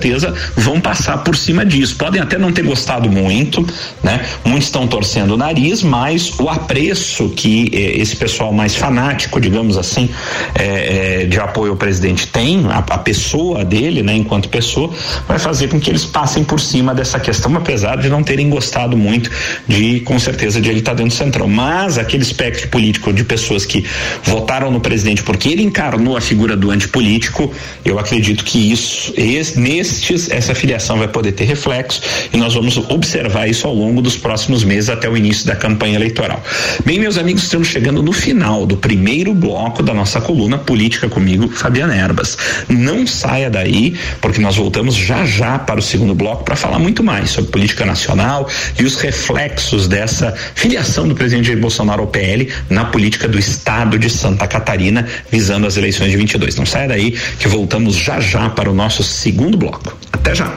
vão 0.56 0.80
passar 0.80 1.18
por 1.20 1.36
cima 1.36 1.66
disso. 1.66 1.96
Podem 1.96 2.22
até 2.22 2.38
não 2.38 2.52
ter 2.52 2.64
gostado 2.64 3.10
muito, 3.10 3.66
né? 4.04 4.26
Muitos 4.46 4.68
estão 4.68 4.88
torcendo 4.88 5.34
o 5.34 5.38
nariz, 5.38 5.84
mas 5.84 6.40
o 6.40 6.50
apreço 6.50 7.30
que 7.30 7.70
eh, 7.74 8.00
esse 8.00 8.16
pessoal 8.16 8.54
mais 8.54 8.76
fanático, 8.76 9.40
digamos 9.40 9.78
assim, 9.78 10.10
eh, 10.56 11.24
eh, 11.24 11.26
de 11.26 11.40
apoio 11.40 11.72
ao 11.72 11.78
presidente 11.78 12.28
tem, 12.28 12.66
a, 12.68 12.78
a, 12.78 12.98
pessoa 12.98 13.64
dele, 13.66 14.04
né, 14.04 14.16
enquanto 14.16 14.50
pessoa, 14.50 14.92
vai 15.28 15.40
fazer 15.40 15.68
com 15.70 15.80
que 15.80 15.90
eles 15.90 16.06
passem 16.06 16.44
por 16.44 16.60
cima 16.60 16.94
dessa 16.94 17.20
questão, 17.20 17.56
apesar 17.56 17.98
de 17.98 18.10
não 18.10 18.24
terem 18.24 18.50
gostado 18.50 18.96
muito 18.96 19.30
de, 19.68 20.02
com 20.02 20.20
certeza, 20.20 20.62
de 20.62 20.70
ele 20.70 20.80
estar 20.80 20.92
tá 20.92 20.98
dentro 20.98 21.16
do 21.16 21.18
centrão. 21.18 21.48
Mas 21.48 21.98
aquele 21.98 22.24
espectro 22.24 22.68
político 22.70 23.12
de 23.12 23.24
pessoas 23.24 23.66
que 23.66 23.86
votaram 24.24 24.72
no 24.72 24.80
presidente 24.80 25.24
porque 25.24 25.50
ele 25.50 25.64
encarnou 25.64 26.18
a 26.18 26.22
figura 26.22 26.56
do 26.56 26.72
antipolítico, 26.72 27.52
eu 27.84 27.98
acredito 28.00 28.44
que 28.44 28.72
isso, 28.72 29.14
esse, 29.16 29.60
nestes, 29.90 30.30
essa 30.30 30.54
filiação 30.54 30.98
vai 30.98 31.08
poder 31.08 31.32
ter 31.32 31.46
reflexo 31.46 32.02
e 32.32 32.38
nós 32.38 32.54
vamos 32.54 32.78
observar 32.78 33.48
isso 33.48 33.68
ao 33.68 33.74
longo 33.74 34.02
dos 34.02 34.16
próximos 34.16 34.64
meses 34.64 34.90
até 34.90 35.10
o 35.10 35.18
início 35.18 35.46
da 35.48 35.56
campanha 35.56 35.96
eleitoral. 35.96 36.42
Bem, 36.86 37.00
meus 37.00 37.18
amigos, 37.18 37.44
estamos 37.44 37.68
chegando 37.68 38.04
no 38.04 38.12
final 38.12 38.66
do 38.66 38.78
primeiro 38.78 39.34
bloco 39.34 39.82
da 39.82 39.94
nossa 39.94 40.22
coluna 40.22 40.58
Política 40.58 41.10
comigo, 41.10 41.50
Fabiana 41.50 41.96
Erbas. 41.96 42.38
Não 42.68 43.08
saia 43.08 43.50
daí, 43.50 43.96
porque 44.22 44.40
nós 44.40 44.56
voltamos 44.56 44.96
já 44.96 45.26
já 45.26 45.58
para 45.58 45.80
o 45.80 45.84
segundo 45.84 46.14
bloco 46.14 46.44
para 46.44 46.56
falar 46.56 46.80
muito 46.80 47.04
mais 47.04 47.32
sobre 47.32 47.52
política 47.52 47.86
nacional 47.86 48.48
e 48.80 48.84
os 48.84 48.96
reflexos 48.96 49.88
dessa 49.88 50.34
filiação 50.56 51.08
do 51.08 51.16
presidente 51.16 51.48
Jair 51.48 51.60
Bolsonaro 51.60 52.02
ao 52.02 52.08
PL 52.08 52.50
na 52.70 52.86
política 52.86 53.28
do 53.28 53.40
estado 53.40 53.98
de 53.98 54.10
Santa 54.10 54.48
Catarina, 54.48 55.08
visando 55.32 55.66
as 55.66 55.78
eleições 55.78 56.12
de 56.12 56.18
22. 56.18 56.56
Não 56.56 56.66
saia 56.66 56.88
daí, 56.88 57.18
que 57.40 57.48
voltamos 57.48 57.96
já 57.96 58.20
já 58.20 58.50
para 58.50 58.70
o 58.70 58.74
nosso 58.74 59.04
segundo 59.04 59.58
bloco. 59.58 59.79
Até 60.12 60.36
já. 60.36 60.52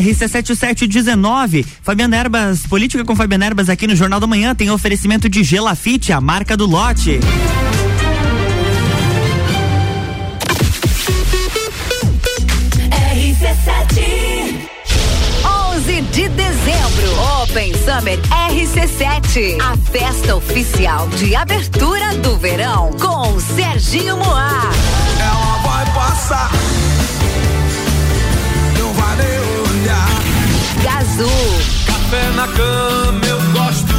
RC7719, 0.00 1.64
Fabiana 1.82 2.16
Erbas, 2.16 2.66
política 2.66 3.04
com 3.04 3.16
Fabiana 3.16 3.46
Erbas 3.46 3.68
aqui 3.68 3.86
no 3.86 3.96
Jornal 3.96 4.20
da 4.20 4.26
Manhã 4.26 4.54
tem 4.54 4.70
oferecimento 4.70 5.28
de 5.28 5.42
Gelafite, 5.42 6.12
a 6.12 6.20
marca 6.20 6.56
do 6.56 6.66
lote. 6.66 7.18
de 16.10 16.28
dezembro. 16.28 17.42
Open 17.42 17.72
Summer 17.72 18.18
RC7. 18.50 19.58
A 19.60 19.76
festa 19.76 20.36
oficial 20.36 21.08
de 21.10 21.34
abertura 21.34 22.14
do 22.16 22.36
verão 22.36 22.90
com 22.98 23.38
Serginho 23.40 24.16
Moá. 24.16 24.70
Ela 26.10 26.16
vai 26.16 26.16
passar 26.16 26.50
Gazul. 30.82 31.28
Café 31.86 32.30
na 32.34 32.48
cama 32.48 33.20
eu 33.26 33.40
gosto, 33.52 33.94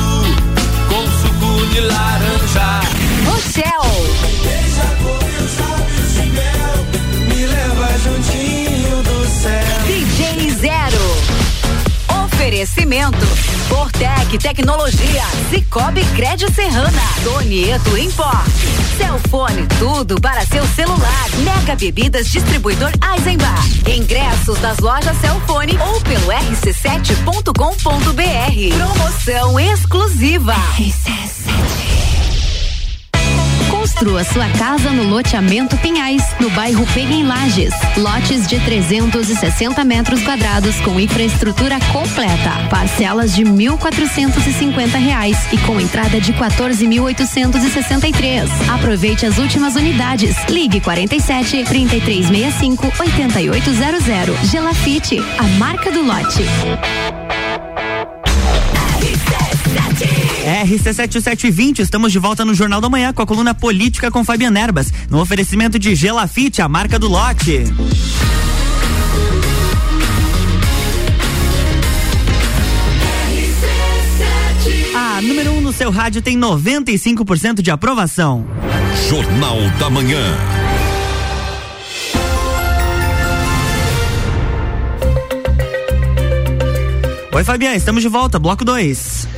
com 0.89 1.03
suco 1.21 1.67
de 1.67 1.79
laranja. 1.81 2.81
Rochelle. 3.25 3.71
Beija 4.43 4.87
e 4.99 5.61
lábios 5.61 6.13
de 6.13 6.25
mel, 6.31 6.75
me 7.27 7.45
leva 7.45 7.87
juntinho 7.99 9.03
do 9.03 9.27
céu. 9.41 9.79
DJ 9.85 10.51
Zero. 10.59 12.25
Oferecimento. 12.25 13.25
Fortec 13.69 14.37
Tecnologia. 14.39 15.23
Cicobi 15.49 16.03
Crédito 16.15 16.51
Serrana. 16.53 17.01
Donieto 17.23 17.97
Import. 17.97 18.90
Celfone, 19.01 19.65
tudo 19.79 20.21
para 20.21 20.45
seu 20.45 20.63
celular. 20.67 21.25
Mega 21.43 21.75
Bebidas 21.75 22.27
Distribuidor 22.27 22.91
Eisenbar. 23.15 23.65
Ingressos 23.87 24.59
das 24.59 24.77
lojas 24.77 25.17
Celfone 25.17 25.75
ou 25.79 25.99
pelo 26.01 26.27
rc7.com.br. 26.27 28.77
Promoção 28.77 29.59
exclusiva. 29.59 30.53
RC7. 30.77 31.90
Construa 34.01 34.23
sua 34.23 34.49
casa 34.57 34.91
no 34.91 35.03
loteamento 35.03 35.77
Pinhais, 35.77 36.23
no 36.39 36.49
bairro 36.49 36.83
Pega 36.87 37.13
em 37.13 37.23
Lages. 37.23 37.71
Lotes 37.95 38.47
de 38.47 38.59
360 38.59 39.85
metros 39.85 40.23
quadrados 40.23 40.81
com 40.81 40.99
infraestrutura 40.99 41.77
completa. 41.93 42.67
Parcelas 42.67 43.35
de 43.35 43.43
1.450 43.43 44.97
reais 44.97 45.37
e 45.53 45.57
com 45.59 45.79
entrada 45.79 46.19
de 46.19 46.33
14.863. 46.33 48.49
Aproveite 48.73 49.27
as 49.27 49.37
últimas 49.37 49.75
unidades. 49.75 50.35
Ligue 50.49 50.81
47 50.81 51.63
3365 51.63 52.91
8800. 52.99 54.49
Gelafite, 54.49 55.19
a 55.37 55.43
marca 55.59 55.91
do 55.91 56.01
lote. 56.01 56.41
RC7720, 60.61 61.79
estamos 61.79 62.11
de 62.11 62.19
volta 62.19 62.45
no 62.45 62.53
Jornal 62.53 62.79
da 62.79 62.89
Manhã 62.89 63.11
com 63.11 63.21
a 63.21 63.25
coluna 63.25 63.53
Política 63.53 64.11
com 64.11 64.23
Fabiana 64.23 64.59
Erbas, 64.59 64.93
no 65.09 65.19
oferecimento 65.19 65.79
de 65.79 65.95
Gelafite, 65.95 66.61
a 66.61 66.67
marca 66.67 66.99
do 66.99 67.07
lote. 67.07 67.63
A 74.95 75.21
número 75.21 75.51
1 75.51 75.57
um 75.57 75.61
no 75.61 75.73
seu 75.73 75.89
rádio 75.89 76.21
tem 76.21 76.37
95% 76.37 77.61
de 77.61 77.71
aprovação. 77.71 78.45
Jornal 79.09 79.57
da 79.79 79.89
Manhã. 79.89 80.37
Oi, 87.33 87.43
Fabiana, 87.43 87.75
estamos 87.75 88.03
de 88.03 88.09
volta, 88.09 88.37
bloco 88.37 88.63
2. 88.63 89.30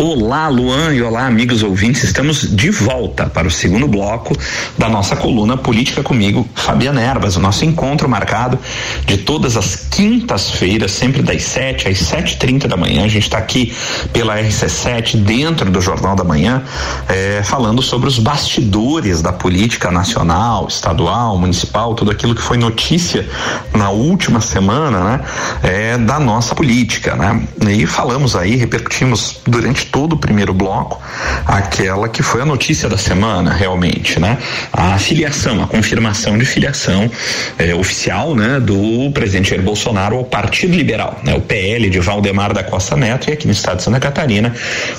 Olá, 0.00 0.46
Luan, 0.46 0.94
e 0.94 1.02
olá, 1.02 1.26
amigos 1.26 1.64
ouvintes. 1.64 2.04
Estamos 2.04 2.54
de 2.54 2.70
volta 2.70 3.28
para 3.28 3.48
o 3.48 3.50
segundo 3.50 3.88
bloco 3.88 4.32
da 4.78 4.88
nossa 4.88 5.16
coluna 5.16 5.56
Política 5.56 6.04
Comigo, 6.04 6.48
Fabiana 6.54 7.02
Erbas. 7.02 7.34
O 7.34 7.40
nosso 7.40 7.64
encontro 7.64 8.08
marcado 8.08 8.60
de 9.06 9.16
todas 9.16 9.56
as 9.56 9.74
quintas-feiras, 9.74 10.92
sempre 10.92 11.20
das 11.20 11.42
7 11.42 11.88
às 11.88 11.98
7h30 11.98 12.68
da 12.68 12.76
manhã. 12.76 13.06
A 13.06 13.08
gente 13.08 13.24
está 13.24 13.38
aqui 13.38 13.74
pela 14.12 14.40
RC7, 14.40 15.16
dentro 15.16 15.68
do 15.68 15.80
Jornal 15.80 16.14
da 16.14 16.22
Manhã, 16.22 16.62
eh, 17.08 17.42
falando 17.42 17.82
sobre 17.82 18.06
os 18.06 18.20
bastidores 18.20 19.20
da 19.20 19.32
política 19.32 19.90
nacional, 19.90 20.68
estadual, 20.68 21.36
municipal, 21.36 21.96
tudo 21.96 22.12
aquilo 22.12 22.36
que 22.36 22.42
foi 22.42 22.56
notícia 22.56 23.28
na 23.74 23.90
última 23.90 24.40
semana, 24.40 25.02
né? 25.02 25.20
Eh, 25.64 25.98
da 25.98 26.20
nossa 26.20 26.54
política, 26.54 27.16
né? 27.16 27.42
E 27.68 27.84
falamos 27.84 28.36
aí, 28.36 28.54
repercutimos 28.54 29.40
durante 29.44 29.87
todo 29.90 30.14
o 30.14 30.18
primeiro 30.18 30.52
bloco, 30.52 31.00
aquela 31.46 32.08
que 32.08 32.22
foi 32.22 32.42
a 32.42 32.44
notícia 32.44 32.88
da 32.88 32.98
semana, 32.98 33.52
realmente, 33.52 34.18
né? 34.20 34.38
A 34.72 34.98
filiação, 34.98 35.62
a 35.62 35.66
confirmação 35.66 36.38
de 36.38 36.44
filiação 36.44 37.10
eh, 37.58 37.74
oficial, 37.74 38.34
né, 38.34 38.60
do 38.60 39.10
presidente 39.12 39.50
Jair 39.50 39.62
Bolsonaro 39.62 40.16
ao 40.16 40.24
Partido 40.24 40.74
Liberal, 40.74 41.18
né? 41.24 41.34
O 41.34 41.40
PL 41.40 41.90
de 41.90 42.00
Valdemar 42.00 42.52
da 42.52 42.62
Costa 42.62 42.96
Neto 42.96 43.30
e 43.30 43.32
aqui 43.32 43.46
no 43.46 43.52
estado 43.52 43.78
de 43.78 43.82
Santa 43.82 44.00
Catarina, 44.00 44.54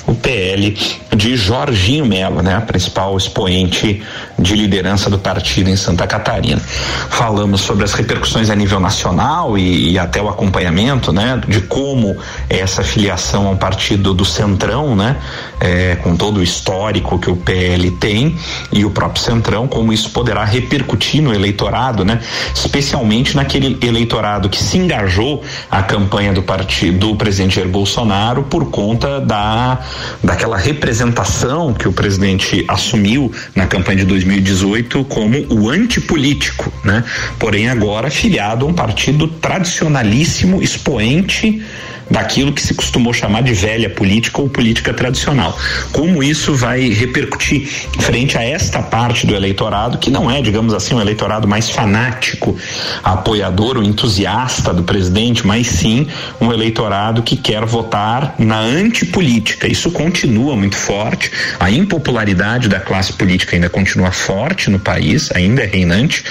o 0.06 0.14
PL 0.14 0.76
de 1.16 1.36
Jorginho 1.36 2.06
Melo, 2.06 2.42
né? 2.42 2.60
Principal 2.66 3.16
expoente 3.16 4.02
de 4.38 4.54
liderança 4.54 5.10
do 5.10 5.18
partido 5.18 5.68
em 5.68 5.76
Santa 5.76 6.06
Catarina. 6.06 6.60
Falamos 6.60 7.60
sobre 7.60 7.84
as 7.84 7.92
repercussões 7.92 8.50
a 8.50 8.54
nível 8.54 8.80
nacional 8.80 9.56
e, 9.56 9.92
e 9.92 9.98
até 9.98 10.20
o 10.20 10.28
acompanhamento, 10.28 11.12
né, 11.12 11.40
de 11.46 11.60
como 11.62 12.16
essa 12.48 12.82
filiação 12.82 13.46
ao 13.46 13.56
partido 13.56 14.14
do 14.14 14.24
Centrão, 14.24 14.79
né, 14.94 15.16
é, 15.60 15.96
com 15.96 16.16
todo 16.16 16.38
o 16.38 16.42
histórico 16.42 17.18
que 17.18 17.30
o 17.30 17.36
PL 17.36 17.90
tem 17.92 18.36
e 18.72 18.84
o 18.84 18.90
próprio 18.90 19.22
Centrão, 19.22 19.66
como 19.66 19.92
isso 19.92 20.10
poderá 20.10 20.44
repercutir 20.44 21.22
no 21.22 21.32
eleitorado, 21.32 22.04
né, 22.04 22.20
especialmente 22.54 23.36
naquele 23.36 23.78
eleitorado 23.80 24.48
que 24.48 24.62
se 24.62 24.78
engajou 24.78 25.42
a 25.70 25.82
campanha 25.82 26.32
do 26.32 26.42
partido 26.42 27.00
do 27.00 27.16
presidente 27.16 27.56
Jair 27.56 27.68
Bolsonaro 27.68 28.42
por 28.44 28.70
conta 28.70 29.20
da 29.20 29.78
daquela 30.22 30.56
representação 30.56 31.72
que 31.72 31.88
o 31.88 31.92
presidente 31.92 32.64
assumiu 32.68 33.32
na 33.54 33.66
campanha 33.66 33.98
de 33.98 34.04
2018 34.04 35.04
como 35.04 35.38
o 35.48 35.70
antipolítico, 35.70 36.72
né? 36.84 37.02
Porém 37.38 37.68
agora 37.68 38.10
filiado 38.10 38.66
a 38.66 38.68
um 38.68 38.74
partido 38.74 39.26
tradicionalíssimo, 39.26 40.62
expoente 40.62 41.62
daquilo 42.10 42.52
que 42.52 42.60
se 42.60 42.74
costumou 42.74 43.12
chamar 43.12 43.42
de 43.42 43.52
velha 43.52 43.88
política 43.88 44.42
ou 44.42 44.48
política 44.48 44.69
tradicional. 44.74 45.56
Como 45.92 46.22
isso 46.22 46.54
vai 46.54 46.88
repercutir 46.88 47.66
frente 47.98 48.36
a 48.36 48.42
esta 48.42 48.82
parte 48.82 49.26
do 49.26 49.34
eleitorado 49.34 49.98
que 49.98 50.10
não 50.10 50.30
é, 50.30 50.40
digamos 50.40 50.72
assim, 50.72 50.94
um 50.94 51.00
eleitorado 51.00 51.48
mais 51.48 51.70
fanático, 51.70 52.56
apoiador 53.02 53.76
ou 53.76 53.82
entusiasta 53.82 54.72
do 54.72 54.82
presidente, 54.82 55.46
mas 55.46 55.66
sim 55.66 56.06
um 56.40 56.52
eleitorado 56.52 57.22
que 57.22 57.36
quer 57.36 57.64
votar 57.64 58.34
na 58.38 58.58
antipolítica. 58.58 59.66
Isso 59.66 59.90
continua 59.90 60.56
muito 60.56 60.76
forte. 60.76 61.30
A 61.58 61.70
impopularidade 61.70 62.68
da 62.68 62.80
classe 62.80 63.12
política 63.12 63.56
ainda 63.56 63.68
continua 63.68 64.10
forte 64.10 64.70
no 64.70 64.78
país, 64.78 65.30
ainda 65.34 65.62
é 65.62 65.66
reinante, 65.66 66.24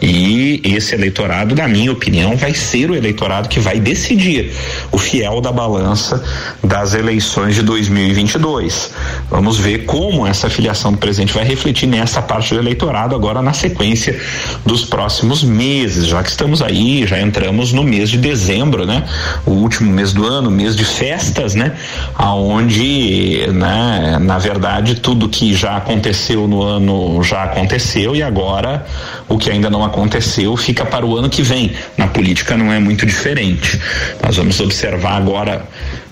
e 0.00 0.60
esse 0.64 0.94
eleitorado, 0.94 1.54
na 1.54 1.68
minha 1.68 1.92
opinião, 1.92 2.36
vai 2.36 2.54
ser 2.54 2.90
o 2.90 2.94
eleitorado 2.94 3.48
que 3.48 3.60
vai 3.60 3.78
decidir 3.78 4.52
o 4.90 4.98
fiel 4.98 5.40
da 5.40 5.52
balança 5.52 6.22
das 6.62 6.94
eleições 6.94 7.54
de 7.54 7.62
2022. 7.88 8.92
Vamos 9.30 9.58
ver 9.58 9.84
como 9.84 10.26
essa 10.26 10.48
filiação 10.48 10.92
do 10.92 10.98
presidente 10.98 11.32
vai 11.32 11.44
refletir 11.44 11.86
nessa 11.86 12.20
parte 12.22 12.54
do 12.54 12.60
eleitorado 12.60 13.14
agora 13.14 13.42
na 13.42 13.52
sequência 13.52 14.18
dos 14.64 14.84
próximos 14.84 15.42
meses, 15.42 16.06
já 16.06 16.22
que 16.22 16.30
estamos 16.30 16.62
aí, 16.62 17.06
já 17.06 17.20
entramos 17.20 17.72
no 17.72 17.82
mês 17.82 18.10
de 18.10 18.18
dezembro, 18.18 18.86
né? 18.86 19.04
O 19.44 19.52
último 19.52 19.90
mês 19.92 20.12
do 20.12 20.26
ano, 20.26 20.50
mês 20.50 20.76
de 20.76 20.84
festas, 20.84 21.54
né? 21.54 21.72
Aonde, 22.14 23.46
né, 23.52 24.18
na 24.20 24.38
verdade, 24.38 24.96
tudo 24.96 25.28
que 25.28 25.54
já 25.54 25.76
aconteceu 25.76 26.46
no 26.46 26.62
ano 26.62 27.22
já 27.22 27.44
aconteceu 27.44 28.14
e 28.14 28.22
agora 28.22 28.86
o 29.28 29.38
que 29.38 29.50
ainda 29.50 29.70
não 29.70 29.84
aconteceu 29.84 30.56
fica 30.56 30.84
para 30.84 31.04
o 31.04 31.16
ano 31.16 31.28
que 31.28 31.42
vem. 31.42 31.72
Na 31.96 32.06
política 32.06 32.56
não 32.56 32.72
é 32.72 32.78
muito 32.78 33.04
diferente. 33.06 33.80
Nós 34.22 34.36
vamos 34.36 34.60
observar 34.60 35.16
agora 35.16 35.66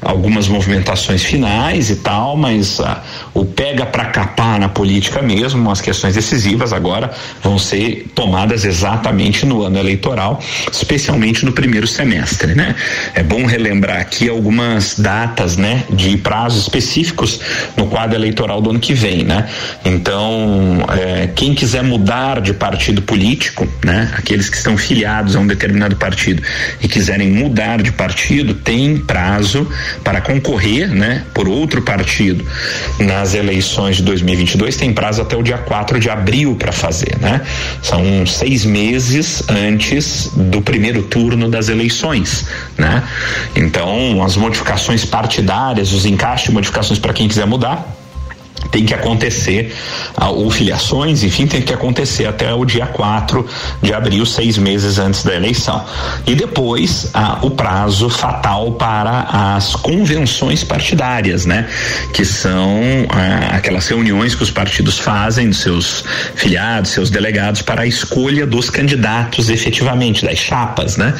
algumas 0.04 0.46
movimentações 0.48 1.22
finais 1.22 1.90
e 1.90 1.96
tal, 1.96 2.36
mas 2.36 2.78
ah, 2.80 3.02
o 3.34 3.44
pega 3.44 3.84
para 3.84 4.04
capar 4.06 4.60
na 4.60 4.68
política 4.68 5.20
mesmo, 5.20 5.68
as 5.70 5.80
questões 5.80 6.14
decisivas 6.14 6.72
agora 6.72 7.10
vão 7.42 7.58
ser 7.58 8.06
tomadas 8.14 8.64
exatamente 8.64 9.44
no 9.44 9.64
ano 9.64 9.76
eleitoral, 9.76 10.40
especialmente 10.70 11.44
no 11.44 11.52
primeiro 11.52 11.86
semestre, 11.86 12.54
né? 12.54 12.76
É 13.12 13.22
bom 13.22 13.44
relembrar 13.44 14.00
aqui 14.00 14.28
algumas 14.28 14.98
datas, 14.98 15.56
né, 15.56 15.82
de 15.90 16.16
prazos 16.18 16.62
específicos 16.62 17.40
no 17.76 17.88
quadro 17.88 18.16
eleitoral 18.16 18.62
do 18.62 18.70
ano 18.70 18.78
que 18.78 18.94
vem, 18.94 19.24
né? 19.24 19.48
Então, 19.84 20.86
é, 20.96 21.28
quem 21.34 21.54
quiser 21.54 21.82
mudar 21.82 22.40
de 22.40 22.54
partido 22.54 23.02
político, 23.02 23.66
né, 23.84 24.12
aqueles 24.16 24.48
que 24.48 24.56
estão 24.56 24.76
filiados 24.76 25.34
a 25.34 25.40
um 25.40 25.46
determinado 25.46 25.96
partido 25.96 26.40
e 26.80 26.86
quiserem 26.86 27.32
mudar 27.32 27.82
de 27.82 27.90
partido, 27.90 28.54
tem 28.54 28.96
prazo 28.96 29.68
para 30.04 30.20
concorrer, 30.20 30.88
né, 30.88 31.24
por 31.34 31.48
outro 31.48 31.82
partido 31.82 32.46
nas 33.24 33.32
eleições 33.32 33.96
de 33.96 34.02
2022 34.02 34.76
tem 34.76 34.92
prazo 34.92 35.22
até 35.22 35.34
o 35.34 35.42
dia 35.42 35.56
4 35.56 35.98
de 35.98 36.10
abril 36.10 36.56
para 36.56 36.72
fazer, 36.72 37.16
né? 37.18 37.40
São 37.80 38.26
seis 38.26 38.66
meses 38.66 39.42
antes 39.48 40.30
do 40.34 40.60
primeiro 40.60 41.02
turno 41.04 41.48
das 41.48 41.70
eleições, 41.70 42.46
né? 42.76 43.02
Então, 43.56 44.22
as 44.22 44.36
modificações 44.36 45.06
partidárias, 45.06 45.92
os 45.92 46.04
encaixes 46.04 46.48
de 46.48 46.52
modificações 46.52 46.98
para 46.98 47.14
quem 47.14 47.26
quiser 47.26 47.46
mudar, 47.46 48.03
tem 48.70 48.84
que 48.84 48.94
acontecer, 48.94 49.74
ah, 50.16 50.30
ou 50.30 50.50
filiações, 50.50 51.22
enfim, 51.22 51.46
tem 51.46 51.62
que 51.62 51.72
acontecer 51.72 52.26
até 52.26 52.52
o 52.52 52.64
dia 52.64 52.86
4 52.86 53.46
de 53.82 53.92
abril, 53.92 54.24
seis 54.26 54.58
meses 54.58 54.98
antes 54.98 55.22
da 55.22 55.34
eleição. 55.34 55.84
E 56.26 56.34
depois 56.34 57.10
ah, 57.14 57.38
o 57.42 57.50
prazo 57.50 58.08
fatal 58.08 58.72
para 58.72 59.54
as 59.56 59.74
convenções 59.76 60.64
partidárias, 60.64 61.46
né? 61.46 61.68
Que 62.12 62.24
são 62.24 62.80
ah, 63.10 63.56
aquelas 63.56 63.86
reuniões 63.86 64.34
que 64.34 64.42
os 64.42 64.50
partidos 64.50 64.98
fazem 64.98 65.48
dos 65.48 65.58
seus 65.58 66.04
filiados, 66.34 66.90
seus 66.90 67.10
delegados, 67.10 67.62
para 67.62 67.82
a 67.82 67.86
escolha 67.86 68.46
dos 68.46 68.70
candidatos 68.70 69.50
efetivamente, 69.50 70.24
das 70.24 70.38
chapas, 70.38 70.96
né? 70.96 71.14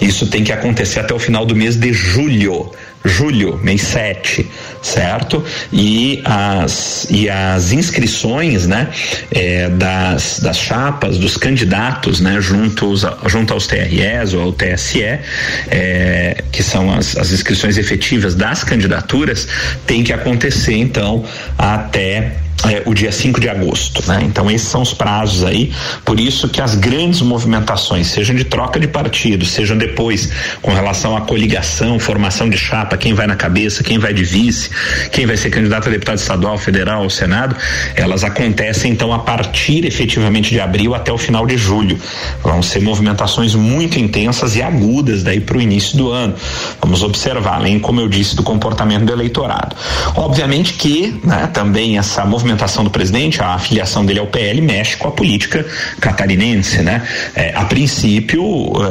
Isso 0.00 0.26
tem 0.26 0.44
que 0.44 0.52
acontecer 0.52 1.00
até 1.00 1.14
o 1.14 1.18
final 1.18 1.44
do 1.44 1.54
mês 1.54 1.76
de 1.76 1.92
julho 1.92 2.70
julho, 3.04 3.58
mês 3.62 3.82
7, 3.82 4.48
certo? 4.82 5.42
E 5.72 6.20
as, 6.24 7.06
e 7.10 7.28
as 7.30 7.72
inscrições, 7.72 8.66
né, 8.66 8.88
é, 9.30 9.68
das, 9.70 10.40
das 10.40 10.58
chapas, 10.58 11.18
dos 11.18 11.36
candidatos, 11.36 12.20
né, 12.20 12.40
juntos, 12.40 13.04
junto 13.26 13.54
aos 13.54 13.66
TREs 13.66 14.34
ou 14.34 14.42
ao 14.42 14.52
TSE, 14.52 15.02
é, 15.02 16.44
que 16.52 16.62
são 16.62 16.92
as, 16.92 17.16
as 17.16 17.32
inscrições 17.32 17.78
efetivas 17.78 18.34
das 18.34 18.62
candidaturas, 18.64 19.48
tem 19.86 20.02
que 20.04 20.12
acontecer, 20.12 20.74
então, 20.74 21.24
até 21.56 22.36
é, 22.68 22.82
o 22.84 22.92
dia 22.92 23.10
5 23.10 23.40
de 23.40 23.48
agosto, 23.48 24.06
né? 24.06 24.20
Então 24.22 24.50
esses 24.50 24.68
são 24.68 24.82
os 24.82 24.92
prazos 24.92 25.44
aí, 25.44 25.72
por 26.04 26.20
isso 26.20 26.48
que 26.48 26.60
as 26.60 26.74
grandes 26.74 27.22
movimentações, 27.22 28.08
sejam 28.08 28.36
de 28.36 28.44
troca 28.44 28.78
de 28.78 28.86
partido, 28.86 29.46
sejam 29.46 29.78
depois 29.78 30.30
com 30.60 30.72
relação 30.72 31.16
à 31.16 31.22
coligação, 31.22 31.98
formação 31.98 32.50
de 32.50 32.58
chapa, 32.58 32.96
quem 32.96 33.14
vai 33.14 33.26
na 33.26 33.36
cabeça, 33.36 33.82
quem 33.82 33.98
vai 33.98 34.12
de 34.12 34.24
vice, 34.24 34.70
quem 35.10 35.24
vai 35.24 35.36
ser 35.36 35.50
candidato 35.50 35.88
a 35.88 35.90
deputado 35.90 36.18
estadual, 36.18 36.58
federal 36.58 37.02
ou 37.02 37.10
senado, 37.10 37.56
elas 37.94 38.24
acontecem 38.24 38.92
então 38.92 39.12
a 39.12 39.20
partir 39.20 39.86
efetivamente 39.86 40.50
de 40.50 40.60
abril 40.60 40.94
até 40.94 41.10
o 41.10 41.18
final 41.18 41.46
de 41.46 41.56
julho. 41.56 41.98
Vão 42.42 42.62
ser 42.62 42.80
movimentações 42.80 43.54
muito 43.54 43.98
intensas 43.98 44.54
e 44.54 44.62
agudas 44.62 45.22
daí 45.22 45.40
para 45.40 45.56
o 45.56 45.60
início 45.60 45.96
do 45.96 46.10
ano. 46.10 46.34
Vamos 46.80 47.02
observar, 47.02 47.54
além, 47.54 47.78
como 47.78 48.00
eu 48.00 48.08
disse, 48.08 48.36
do 48.36 48.42
comportamento 48.42 49.04
do 49.04 49.12
eleitorado. 49.12 49.74
Obviamente 50.14 50.74
que, 50.74 51.18
né, 51.24 51.48
também 51.52 51.96
essa 51.96 52.24
movimentação 52.24 52.49
movimentação 52.50 52.82
do 52.84 52.90
presidente, 52.90 53.40
a 53.42 53.54
afiliação 53.54 54.04
dele 54.04 54.18
ao 54.18 54.26
PL 54.26 54.60
mexe 54.60 54.96
com 54.96 55.08
a 55.08 55.10
política 55.10 55.64
catarinense, 56.00 56.82
né? 56.82 57.06
É, 57.34 57.52
a 57.54 57.64
princípio, 57.64 58.42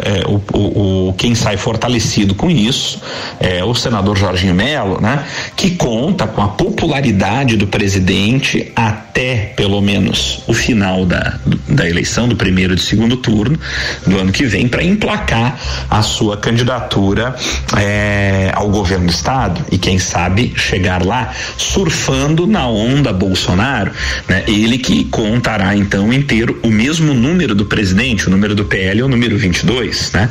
é, 0.03 0.25
o, 0.27 1.09
o, 1.09 1.13
quem 1.13 1.35
sai 1.35 1.57
fortalecido 1.57 2.33
com 2.33 2.49
isso 2.49 3.01
é 3.39 3.63
o 3.63 3.73
senador 3.75 4.17
Jorginho 4.17 4.55
Melo, 4.55 5.01
né? 5.01 5.25
Que 5.55 5.71
conta 5.71 6.27
com 6.27 6.41
a 6.41 6.47
popularidade 6.47 7.57
do 7.57 7.67
presidente 7.67 8.71
até 8.75 9.53
pelo 9.55 9.81
menos 9.81 10.41
o 10.47 10.53
final 10.53 11.05
da, 11.05 11.37
da 11.67 11.87
eleição 11.87 12.27
do 12.27 12.35
primeiro 12.35 12.73
e 12.73 12.75
do 12.75 12.81
segundo 12.81 13.17
turno 13.17 13.59
do 14.05 14.17
ano 14.17 14.31
que 14.31 14.45
vem 14.45 14.67
para 14.67 14.83
emplacar 14.83 15.59
a 15.89 16.01
sua 16.01 16.37
candidatura 16.37 17.35
é, 17.77 18.51
ao 18.53 18.69
governo 18.69 19.07
do 19.07 19.11
estado 19.11 19.65
e 19.71 19.77
quem 19.77 19.99
sabe 19.99 20.53
chegar 20.55 21.05
lá 21.05 21.33
surfando 21.57 22.47
na 22.47 22.67
onda 22.67 23.11
Bolsonaro, 23.49 23.91
né? 24.27 24.43
Ele 24.47 24.77
que 24.77 25.05
contará 25.05 25.75
então 25.75 26.13
inteiro 26.13 26.59
o 26.63 26.69
mesmo 26.69 27.13
número 27.13 27.55
do 27.55 27.65
presidente, 27.65 28.27
o 28.27 28.31
número 28.31 28.53
do 28.53 28.65
PL 28.65 29.01
é 29.01 29.03
o 29.03 29.07
número 29.07 29.37
22, 29.37 30.11
né? 30.11 30.29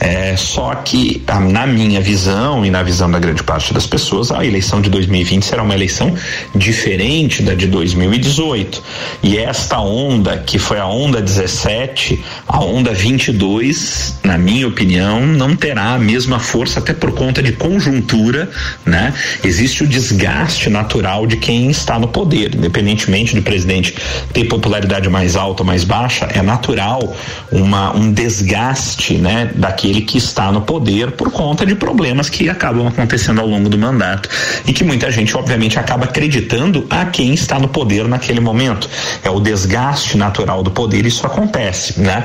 É, 0.00 0.36
só 0.36 0.74
que 0.74 1.22
na 1.50 1.66
minha 1.66 2.00
visão 2.00 2.66
e 2.66 2.70
na 2.70 2.82
visão 2.82 3.10
da 3.10 3.18
grande 3.18 3.42
parte 3.42 3.72
das 3.72 3.86
pessoas, 3.86 4.32
a 4.32 4.44
eleição 4.44 4.80
de 4.80 4.90
2020 4.90 5.44
será 5.44 5.62
uma 5.62 5.74
eleição 5.74 6.14
diferente 6.54 7.42
da 7.42 7.54
de 7.54 7.66
2018. 7.66 8.82
E 9.22 9.38
esta 9.38 9.80
onda, 9.80 10.38
que 10.38 10.58
foi 10.58 10.78
a 10.78 10.86
onda 10.86 11.20
17, 11.20 12.22
a 12.48 12.60
onda 12.60 12.92
22, 12.92 14.18
na 14.24 14.36
minha 14.36 14.66
opinião, 14.66 15.24
não 15.24 15.54
terá 15.54 15.94
a 15.94 15.98
mesma 15.98 16.40
força, 16.40 16.80
até 16.80 16.92
por 16.92 17.12
conta 17.12 17.42
de 17.42 17.52
conjuntura, 17.52 18.50
né? 18.84 19.14
Existe 19.44 19.84
o 19.84 19.86
desgaste 19.86 20.68
natural 20.68 21.26
de 21.26 21.36
quem 21.36 21.70
está 21.70 21.98
no 21.98 22.08
poder, 22.08 22.55
independentemente 22.56 23.34
do 23.34 23.42
presidente 23.42 23.94
ter 24.32 24.44
popularidade 24.44 25.08
mais 25.08 25.36
alta 25.36 25.62
ou 25.62 25.66
mais 25.66 25.84
baixa, 25.84 26.26
é 26.34 26.42
natural 26.42 27.14
uma, 27.50 27.94
um 27.94 28.12
desgaste, 28.12 29.14
né? 29.14 29.50
Daquele 29.54 30.02
que 30.02 30.18
está 30.18 30.50
no 30.50 30.60
poder 30.62 31.12
por 31.12 31.30
conta 31.30 31.64
de 31.64 31.74
problemas 31.74 32.28
que 32.28 32.48
acabam 32.48 32.86
acontecendo 32.86 33.40
ao 33.40 33.46
longo 33.46 33.68
do 33.68 33.78
mandato 33.78 34.28
e 34.66 34.72
que 34.72 34.84
muita 34.84 35.10
gente, 35.10 35.36
obviamente, 35.36 35.78
acaba 35.78 36.04
acreditando 36.04 36.86
a 36.90 37.04
quem 37.06 37.34
está 37.34 37.58
no 37.58 37.68
poder 37.68 38.08
naquele 38.08 38.40
momento. 38.40 38.88
É 39.22 39.30
o 39.30 39.40
desgaste 39.40 40.16
natural 40.16 40.62
do 40.62 40.70
poder, 40.70 41.06
isso 41.06 41.26
acontece, 41.26 42.00
né? 42.00 42.24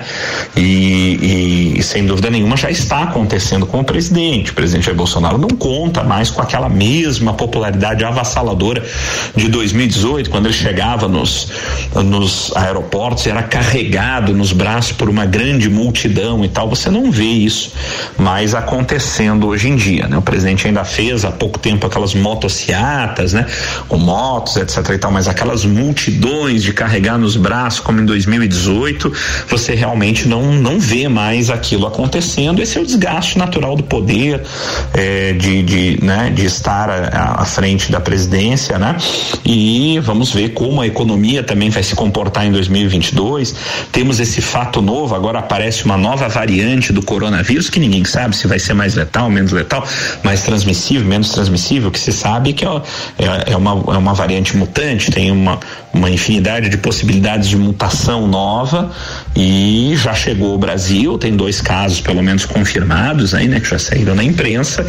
E, 0.55 1.75
e 1.77 1.83
sem 1.83 2.05
dúvida 2.05 2.29
nenhuma 2.29 2.57
já 2.57 2.69
está 2.69 3.03
acontecendo 3.03 3.65
com 3.65 3.79
o 3.79 3.83
presidente. 3.83 4.51
O 4.51 4.53
presidente 4.53 4.85
Jair 4.85 4.97
Bolsonaro 4.97 5.37
não 5.37 5.49
conta 5.49 6.03
mais 6.03 6.29
com 6.29 6.41
aquela 6.41 6.69
mesma 6.69 7.33
popularidade 7.33 8.03
avassaladora 8.03 8.83
de 9.35 9.47
2018, 9.47 10.20
quando 10.29 10.45
ele 10.45 10.53
chegava 10.53 11.07
nos, 11.07 11.47
nos 11.95 12.51
aeroportos 12.55 13.25
era 13.27 13.43
carregado 13.43 14.33
nos 14.33 14.51
braços 14.51 14.91
por 14.91 15.09
uma 15.09 15.25
grande 15.25 15.69
multidão 15.69 16.43
e 16.43 16.49
tal. 16.49 16.69
Você 16.69 16.89
não 16.89 17.11
vê 17.11 17.23
isso 17.23 17.73
mais 18.17 18.53
acontecendo 18.53 19.47
hoje 19.47 19.69
em 19.69 19.75
dia, 19.75 20.07
né? 20.07 20.17
O 20.17 20.21
presidente 20.21 20.67
ainda 20.67 20.83
fez 20.83 21.25
há 21.25 21.31
pouco 21.31 21.59
tempo 21.59 21.85
aquelas 21.85 22.13
motociatas, 22.13 23.33
né? 23.33 23.45
Com 23.87 23.97
motos, 23.97 24.57
etc 24.57 24.89
e 24.89 24.97
tal, 24.97 25.11
mas 25.11 25.27
aquelas 25.27 25.65
multidões 25.65 26.63
de 26.63 26.73
carregar 26.73 27.17
nos 27.17 27.35
braços 27.35 27.79
como 27.79 27.99
em 27.99 28.05
2018, 28.05 29.11
você 29.47 29.73
realmente 29.75 30.27
não 30.27 30.53
não 30.53 30.79
vê 30.79 31.07
mais 31.07 31.49
aquilo 31.49 31.87
acontecendo. 31.87 32.61
Esse 32.61 32.77
é 32.77 32.81
o 32.81 32.85
desgaste 32.85 33.37
natural 33.37 33.75
do 33.75 33.83
poder, 33.83 34.41
é, 34.93 35.33
de, 35.33 35.63
de, 35.63 35.99
né, 36.03 36.31
de 36.33 36.45
estar 36.45 36.89
à, 36.89 37.41
à 37.41 37.45
frente 37.45 37.91
da 37.91 37.99
presidência, 37.99 38.77
né? 38.77 38.95
E 39.45 39.99
vamos 40.11 40.33
ver 40.33 40.49
como 40.49 40.81
a 40.81 40.87
economia 40.87 41.41
também 41.41 41.69
vai 41.69 41.81
se 41.81 41.95
comportar 41.95 42.45
em 42.45 42.51
2022. 42.51 43.55
Temos 43.93 44.19
esse 44.19 44.41
fato 44.41 44.81
novo, 44.81 45.15
agora 45.15 45.39
aparece 45.39 45.85
uma 45.85 45.97
nova 45.97 46.27
variante 46.27 46.91
do 46.91 47.01
coronavírus 47.01 47.69
que 47.69 47.79
ninguém 47.79 48.03
sabe 48.03 48.35
se 48.35 48.45
vai 48.45 48.59
ser 48.59 48.73
mais 48.73 48.93
letal, 48.95 49.29
menos 49.29 49.53
letal, 49.53 49.85
mais 50.21 50.43
transmissível, 50.43 51.07
menos 51.07 51.29
transmissível, 51.29 51.89
que 51.89 51.99
se 51.99 52.11
sabe 52.11 52.51
que 52.51 52.65
é, 52.65 52.69
é, 53.19 53.53
é 53.53 53.57
uma, 53.57 53.71
é 53.71 53.97
uma 53.97 54.13
variante 54.13 54.57
mutante, 54.57 55.09
tem 55.11 55.31
uma, 55.31 55.57
uma 55.93 56.09
infinidade 56.09 56.69
de 56.69 56.77
possibilidades 56.77 57.49
de 57.49 57.57
mutação 57.57 58.27
nova 58.27 58.91
e 59.35 59.93
já 59.97 60.13
chegou 60.13 60.53
ao 60.53 60.57
Brasil, 60.57 61.17
tem 61.17 61.35
dois 61.35 61.61
casos 61.61 61.99
pelo 61.99 62.23
menos 62.23 62.45
confirmados 62.45 63.33
aí, 63.33 63.47
né, 63.47 63.59
que 63.59 63.69
já 63.69 63.77
saíram 63.77 64.15
na 64.15 64.23
imprensa. 64.23 64.85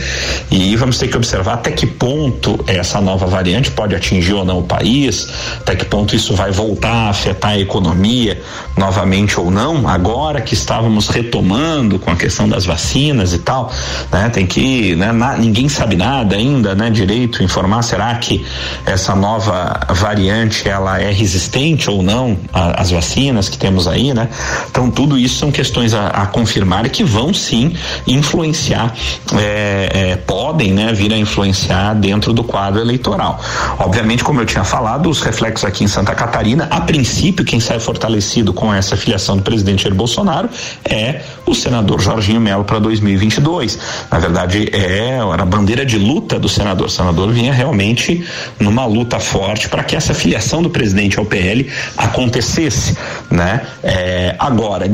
E 0.51 0.77
vamos 0.77 0.99
ter 0.99 1.09
que 1.09 1.17
observar 1.17 1.55
até 1.55 1.71
que 1.71 1.87
ponto 1.87 2.63
essa 2.67 3.01
nova 3.01 3.27
variante 3.27 3.71
pode 3.71 3.95
atingir 3.95 4.35
ou 4.35 4.45
não 4.45 4.61
o 4.61 4.63
país, 4.63 5.29
até 5.61 5.75
que 5.75 5.85
ponto 5.85 6.15
isso 6.15 6.35
vai 6.35 6.51
voltar 6.53 6.93
a 6.93 7.11
afetar 7.11 7.53
a 7.53 7.59
economia 7.59 8.41
novamente 8.77 9.39
ou 9.39 9.51
não, 9.51 9.89
agora 9.89 10.41
que 10.41 10.55
estávamos 10.55 11.09
retomando 11.09 11.99
com 11.99 12.11
a 12.11 12.17
questão 12.17 12.49
das 12.49 12.65
vacinas 12.65 13.33
e 13.33 13.39
tal, 13.39 13.73
né, 14.11 14.29
tem 14.29 14.47
que, 14.47 14.95
né, 14.95 15.11
na, 15.11 15.37
ninguém 15.37 15.69
sabe 15.69 15.97
nada 15.97 16.37
ainda, 16.37 16.75
né, 16.75 16.91
direito 16.91 17.43
informar, 17.43 17.83
será 17.83 18.15
que 18.17 18.45
essa 18.87 19.15
nova 19.15 19.81
variante 19.91 20.69
ela 20.69 20.92
é 21.01 21.11
resistente 21.11 21.91
ou 21.91 22.03
não 22.03 22.39
às 22.53 22.91
vacinas 22.91 23.49
que 23.49 23.57
temos 23.57 23.87
aí, 23.87 24.13
né? 24.13 24.29
Então 24.71 24.91
tudo 24.91 25.19
isso 25.19 25.37
são 25.37 25.51
questões 25.51 25.95
a, 25.95 26.09
a 26.09 26.27
confirmar 26.27 26.89
que 26.89 27.05
vão 27.05 27.33
sim 27.33 27.75
influenciar, 28.07 28.93
é, 29.35 29.91
é, 29.93 30.17
podem, 30.17 30.73
né, 30.73 30.93
vir 30.93 31.13
a 31.13 31.19
influenciar 31.19 31.95
dentro 31.95 32.33
do 32.33 32.43
quadro 32.43 32.81
eleitoral. 32.81 33.41
Obviamente, 33.79 34.25
como 34.25 34.41
eu 34.41 34.47
tinha 34.47 34.65
falado, 34.65 35.09
os 35.09 35.21
reflexos 35.21 35.65
aqui 35.65 35.85
em 35.85 35.89
Santa 35.89 36.15
Catarina, 36.15 36.69
a 36.71 36.81
princípio, 36.81 37.45
quem 37.45 37.61
sai 37.61 37.79
fortalecido 37.79 38.53
com 38.53 38.73
essa 38.73 38.97
filiação 38.97 39.37
do 39.37 39.43
presidente 39.43 39.85
Jair 39.85 39.95
Bolsonaro 39.95 40.49
é 40.85 41.23
o 41.47 41.55
senador 41.55 42.01
Jorginho 42.01 42.41
Melo 42.41 42.65
para 42.65 42.79
2022. 42.79 43.79
Na 44.11 44.19
verdade, 44.19 44.69
é 44.73 45.19
a 45.19 45.45
bandeira 45.45 45.85
de 45.85 45.99
luta 45.99 46.39
do 46.39 46.49
senador. 46.49 46.87
O 46.87 46.91
senador 46.91 47.31
vinha 47.33 47.53
realmente 47.53 48.25
numa 48.59 48.85
luta 48.85 49.19
forte 49.19 49.69
para 49.69 49.83
que 49.85 49.97
essa 49.97 50.15
filiação 50.15 50.63
do 50.63 50.71
presidente 50.71 50.82
ao 51.19 51.25
PL 51.25 51.69
acontecesse, 51.97 52.97
né? 53.31 53.63
É, 53.83 54.35
agora, 54.39 54.89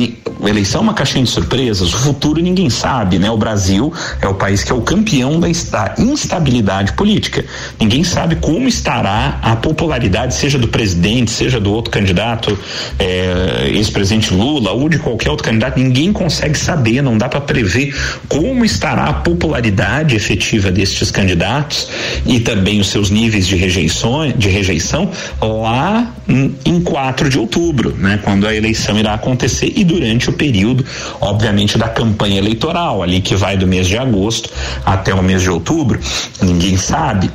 eleição 0.46 0.80
é 0.80 0.84
uma 0.84 0.94
caixinha 0.94 1.24
de 1.24 1.30
surpresas, 1.30 1.92
o 1.92 1.98
futuro 1.98 2.40
ninguém 2.40 2.70
sabe, 2.70 3.18
né? 3.18 3.30
O 3.30 3.36
Brasil 3.36 3.92
é 4.20 4.28
o 4.28 4.34
país 4.34 4.62
que 4.62 4.70
é 4.70 4.74
o 4.74 4.82
campeão 4.82 5.40
da 5.40 5.48
instabilidade 5.48 6.92
política. 6.92 7.44
Ninguém 7.80 8.04
sabe 8.04 8.36
como 8.36 8.68
estará 8.68 9.38
a 9.42 9.56
popularidade, 9.56 10.34
seja 10.34 10.58
do 10.58 10.68
presidente, 10.68 11.30
seja 11.30 11.60
do 11.60 11.72
outro 11.72 11.90
candidato, 11.90 12.58
é, 12.98 13.70
ex-presidente 13.72 14.32
Lula 14.32 14.72
ou 14.72 14.88
de 14.88 14.98
qualquer 14.98 15.30
outro 15.30 15.44
candidato, 15.44 15.78
ninguém 15.78 16.12
consegue 16.12 16.58
saber, 16.58 17.02
não 17.02 17.16
dá 17.16 17.28
para 17.28 17.40
prever 17.40 17.94
como 18.28 18.64
estará 18.64 19.04
a 19.04 19.12
popularidade 19.14 20.14
efetiva 20.14 20.70
destes 20.70 21.10
candidatos 21.10 21.88
e 22.26 22.40
também 22.40 22.80
os 22.80 22.88
seus 22.88 23.10
níveis 23.10 23.46
de 23.46 23.56
rejeição, 23.56 24.30
de 24.32 24.48
rejeição 24.48 25.10
lá 25.40 25.77
em 26.64 26.80
4 26.80 27.28
de 27.28 27.38
outubro, 27.38 27.94
né? 27.96 28.20
Quando 28.22 28.46
a 28.46 28.54
eleição 28.54 28.98
irá 28.98 29.14
acontecer 29.14 29.72
e 29.74 29.84
durante 29.84 30.28
o 30.30 30.32
período, 30.32 30.84
obviamente, 31.20 31.78
da 31.78 31.88
campanha 31.88 32.38
eleitoral, 32.38 33.02
ali 33.02 33.20
que 33.20 33.34
vai 33.34 33.56
do 33.56 33.66
mês 33.66 33.86
de 33.86 33.96
agosto 33.96 34.50
até 34.84 35.14
o 35.14 35.22
mês 35.22 35.42
de 35.42 35.50
outubro, 35.50 35.98
ninguém 36.42 36.76
sabe 36.76 37.30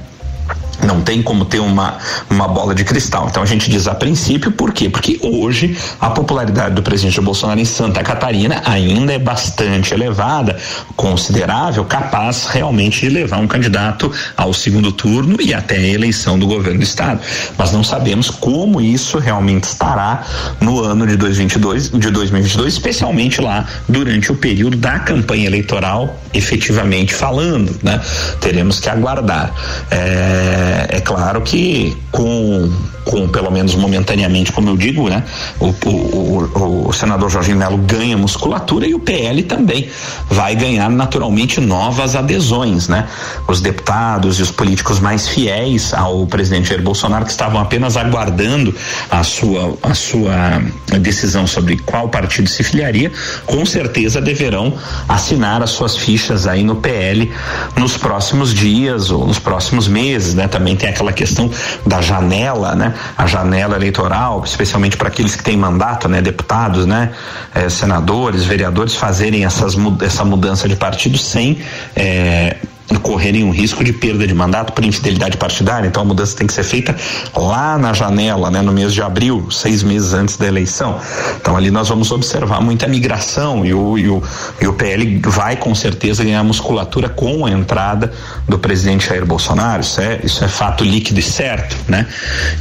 não 0.82 1.02
tem 1.02 1.22
como 1.22 1.46
ter 1.46 1.60
uma, 1.60 1.98
uma 2.30 2.48
bola 2.48 2.74
de 2.74 2.84
cristal. 2.84 3.28
Então 3.30 3.44
a 3.44 3.46
gente 3.46 3.70
diz 3.70 3.88
a 3.88 3.96
princípio, 3.96 4.52
por 4.52 4.74
quê? 4.74 4.90
Porque 4.90 5.20
hoje 5.22 5.78
a 6.00 6.10
popularidade 6.10 6.76
do 6.76 6.82
presidente 6.82 7.20
Bolsonaro 7.22 7.60
em 7.60 7.66
Santa 7.66 8.04
Catarina 8.04 8.62
ainda 8.66 9.14
é 9.14 9.20
bastante 9.20 9.94
elevada, 9.94 10.58
considerável, 10.96 11.86
capaz 11.86 12.48
realmente 12.48 13.02
de 13.02 13.10
levar 13.10 13.38
um 13.38 13.48
candidato 13.48 14.12
ao 14.36 14.54
segundo 14.54 14.92
turno 14.92 15.38
e 15.40 15.54
até 15.54 15.78
a 15.78 15.88
eleição 15.88 16.38
do 16.38 16.48
governo 16.48 16.80
do 16.80 16.84
estado. 16.84 17.20
Mas 17.58 17.72
não 17.72 17.84
sabemos 17.84 18.30
como 18.30 18.82
isso 18.82 19.20
realmente 19.20 19.66
estará 19.66 20.24
no 20.60 20.84
ano 20.84 21.06
de 21.06 21.16
2022, 21.16 21.92
de 21.92 22.10
2022, 22.10 22.74
especialmente 22.74 23.42
lá 23.42 23.66
durante 23.88 24.32
o 24.32 24.36
período 24.36 24.78
da 24.78 25.00
campanha 25.00 25.46
eleitoral, 25.46 26.20
efetivamente 26.34 27.14
falando, 27.14 27.78
né? 27.84 28.02
Teremos 28.40 28.80
que 28.80 28.90
aguardar. 28.90 29.54
É, 29.92 30.63
é, 30.64 30.98
é, 30.98 31.02
claro 31.02 31.42
que 31.42 31.96
com, 32.12 32.72
com, 33.04 33.28
pelo 33.28 33.52
menos 33.52 33.76
momentaneamente, 33.76 34.52
como 34.52 34.70
eu 34.70 34.78
digo, 34.78 35.10
né? 35.10 35.24
O, 35.60 35.74
o, 35.86 36.50
o, 36.56 36.90
o 36.90 36.94
senador 36.94 37.30
Jorginho 37.30 37.58
Melo 37.58 37.78
ganha 37.78 38.18
musculatura 38.18 38.88
e 38.88 38.94
o 38.94 39.00
PL 39.00 39.44
também 39.44 39.90
vai 40.30 40.56
ganhar 40.56 40.90
naturalmente 40.90 41.60
novas 41.60 42.16
adesões, 42.16 42.88
né? 42.88 43.08
Os 43.48 43.60
deputados 43.60 44.40
e 44.40 44.42
os 44.42 44.52
políticos 44.52 45.00
mais 45.00 45.28
fiéis 45.28 45.94
ao 45.94 46.26
presidente 46.28 46.70
Jair 46.70 46.82
Bolsonaro 46.82 47.26
que 47.26 47.32
estavam 47.32 47.60
apenas 47.60 47.98
aguardando 47.98 48.74
a 49.12 49.24
sua, 49.24 49.78
a 49.84 49.94
sua 49.94 50.62
decisão 51.00 51.46
sobre 51.46 51.78
qual 51.78 52.08
partido 52.08 52.48
se 52.48 52.64
filiaria, 52.64 53.12
com 53.46 53.66
certeza 53.66 54.22
deverão 54.22 54.74
assinar 55.10 55.62
as 55.62 55.72
suas 55.72 55.98
fichas 55.98 56.48
aí 56.48 56.64
no 56.64 56.78
PL 56.78 57.32
nos 57.78 57.98
próximos 57.98 58.54
dias 58.54 59.10
ou 59.10 59.28
nos 59.28 59.40
próximos 59.40 59.88
meses, 59.88 60.34
né? 60.34 60.48
Também 60.54 60.76
tem 60.76 60.90
aquela 60.90 61.12
questão 61.12 61.50
da 61.86 62.00
janela, 62.00 62.76
né? 62.76 62.94
A 63.18 63.26
janela 63.26 63.76
eleitoral, 63.76 64.44
especialmente 64.46 64.96
para 64.96 65.08
aqueles 65.08 65.36
que 65.36 65.44
têm 65.44 65.58
mandato, 65.58 66.08
né? 66.08 66.22
Deputados, 66.22 66.86
né? 66.86 67.12
Eh, 67.56 67.70
senadores, 67.70 68.46
vereadores 68.46 68.96
fazerem 68.96 69.46
essas, 69.46 69.76
essa 70.02 70.24
mudança 70.24 70.70
de 70.70 70.76
partido 70.76 71.18
sem 71.18 71.58
eh, 71.96 72.56
correrem 73.02 73.44
um 73.44 73.52
risco 73.52 73.84
de 73.84 73.94
perda 73.94 74.28
de 74.28 74.34
mandato 74.34 74.74
por 74.74 74.84
infidelidade 74.84 75.38
partidária. 75.38 75.88
Então 75.88 76.04
a 76.04 76.06
mudança 76.06 76.36
tem 76.36 76.46
que 76.46 76.54
ser 76.54 76.64
feita 76.64 76.96
lá 77.36 77.78
na 77.78 77.94
janela, 77.94 78.52
né, 78.52 78.62
no 78.62 78.72
mês 78.72 78.94
de 78.94 79.02
abril, 79.02 79.50
seis 79.50 79.84
meses 79.84 80.14
antes 80.14 80.38
da 80.38 80.48
eleição. 80.48 81.00
Então 81.40 81.56
ali 81.56 81.72
nós 81.72 81.90
vamos 81.90 82.12
observar 82.12 82.62
muita 82.62 82.88
migração 82.88 83.66
e 83.66 83.74
o, 83.74 83.98
e 83.98 84.10
o, 84.10 84.22
e 84.62 84.68
o 84.68 84.74
PL 84.74 85.20
vai 85.26 85.56
com 85.56 85.74
certeza 85.74 86.24
ganhar 86.24 86.44
musculatura 86.44 87.10
com 87.10 87.46
a 87.46 87.52
entrada 87.52 88.12
do 88.48 88.60
presidente 88.60 89.08
Jair 89.08 89.26
Bolsonaro. 89.26 89.82
Isso 89.82 90.02
é, 90.02 90.20
isso 90.24 90.44
é 90.44 90.48
fato 90.48 90.84
líquido 90.84 91.20
e 91.20 91.24
certo, 91.24 91.76
né? 91.88 92.08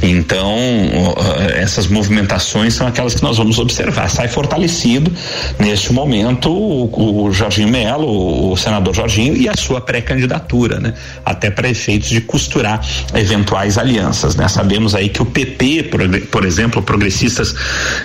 Então 0.01 0.55
essas 1.55 1.87
movimentações 1.87 2.73
são 2.73 2.87
aquelas 2.87 3.13
que 3.15 3.23
nós 3.23 3.37
vamos 3.37 3.59
observar. 3.59 4.09
Sai 4.09 4.27
fortalecido 4.27 5.11
neste 5.59 5.91
momento 5.91 6.49
o, 6.49 7.25
o 7.25 7.31
Jorginho 7.31 7.69
Melo, 7.69 8.51
o 8.51 8.57
senador 8.57 8.93
Jorginho 8.93 9.35
e 9.35 9.49
a 9.49 9.53
sua 9.55 9.81
pré-candidatura 9.81 10.12
candidatura, 10.13 10.79
né? 10.79 10.93
Até 11.25 11.49
para 11.49 11.69
efeitos 11.69 12.09
de 12.09 12.21
costurar 12.21 12.81
eventuais 13.13 13.77
alianças, 13.77 14.35
né? 14.35 14.47
Sabemos 14.47 14.95
aí 14.95 15.09
que 15.09 15.21
o 15.21 15.25
PP, 15.25 15.89
por, 16.29 16.45
exemplo, 16.45 16.81
progressistas 16.81 17.55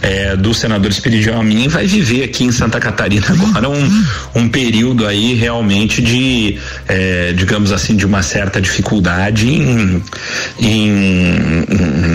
eh, 0.02 0.36
do 0.36 0.54
senador 0.54 0.90
Espiridião 0.90 1.40
Amin 1.40 1.68
vai 1.68 1.86
viver 1.86 2.24
aqui 2.24 2.44
em 2.44 2.52
Santa 2.52 2.80
Catarina 2.80 3.26
agora 3.28 3.68
um, 3.68 4.04
um 4.34 4.48
período 4.48 5.06
aí 5.06 5.34
realmente 5.34 6.00
de, 6.00 6.58
eh, 6.88 7.32
digamos 7.36 7.72
assim, 7.72 7.94
de 7.94 8.06
uma 8.06 8.22
certa 8.22 8.60
dificuldade 8.60 9.48
em, 9.48 10.02
em 10.60 10.90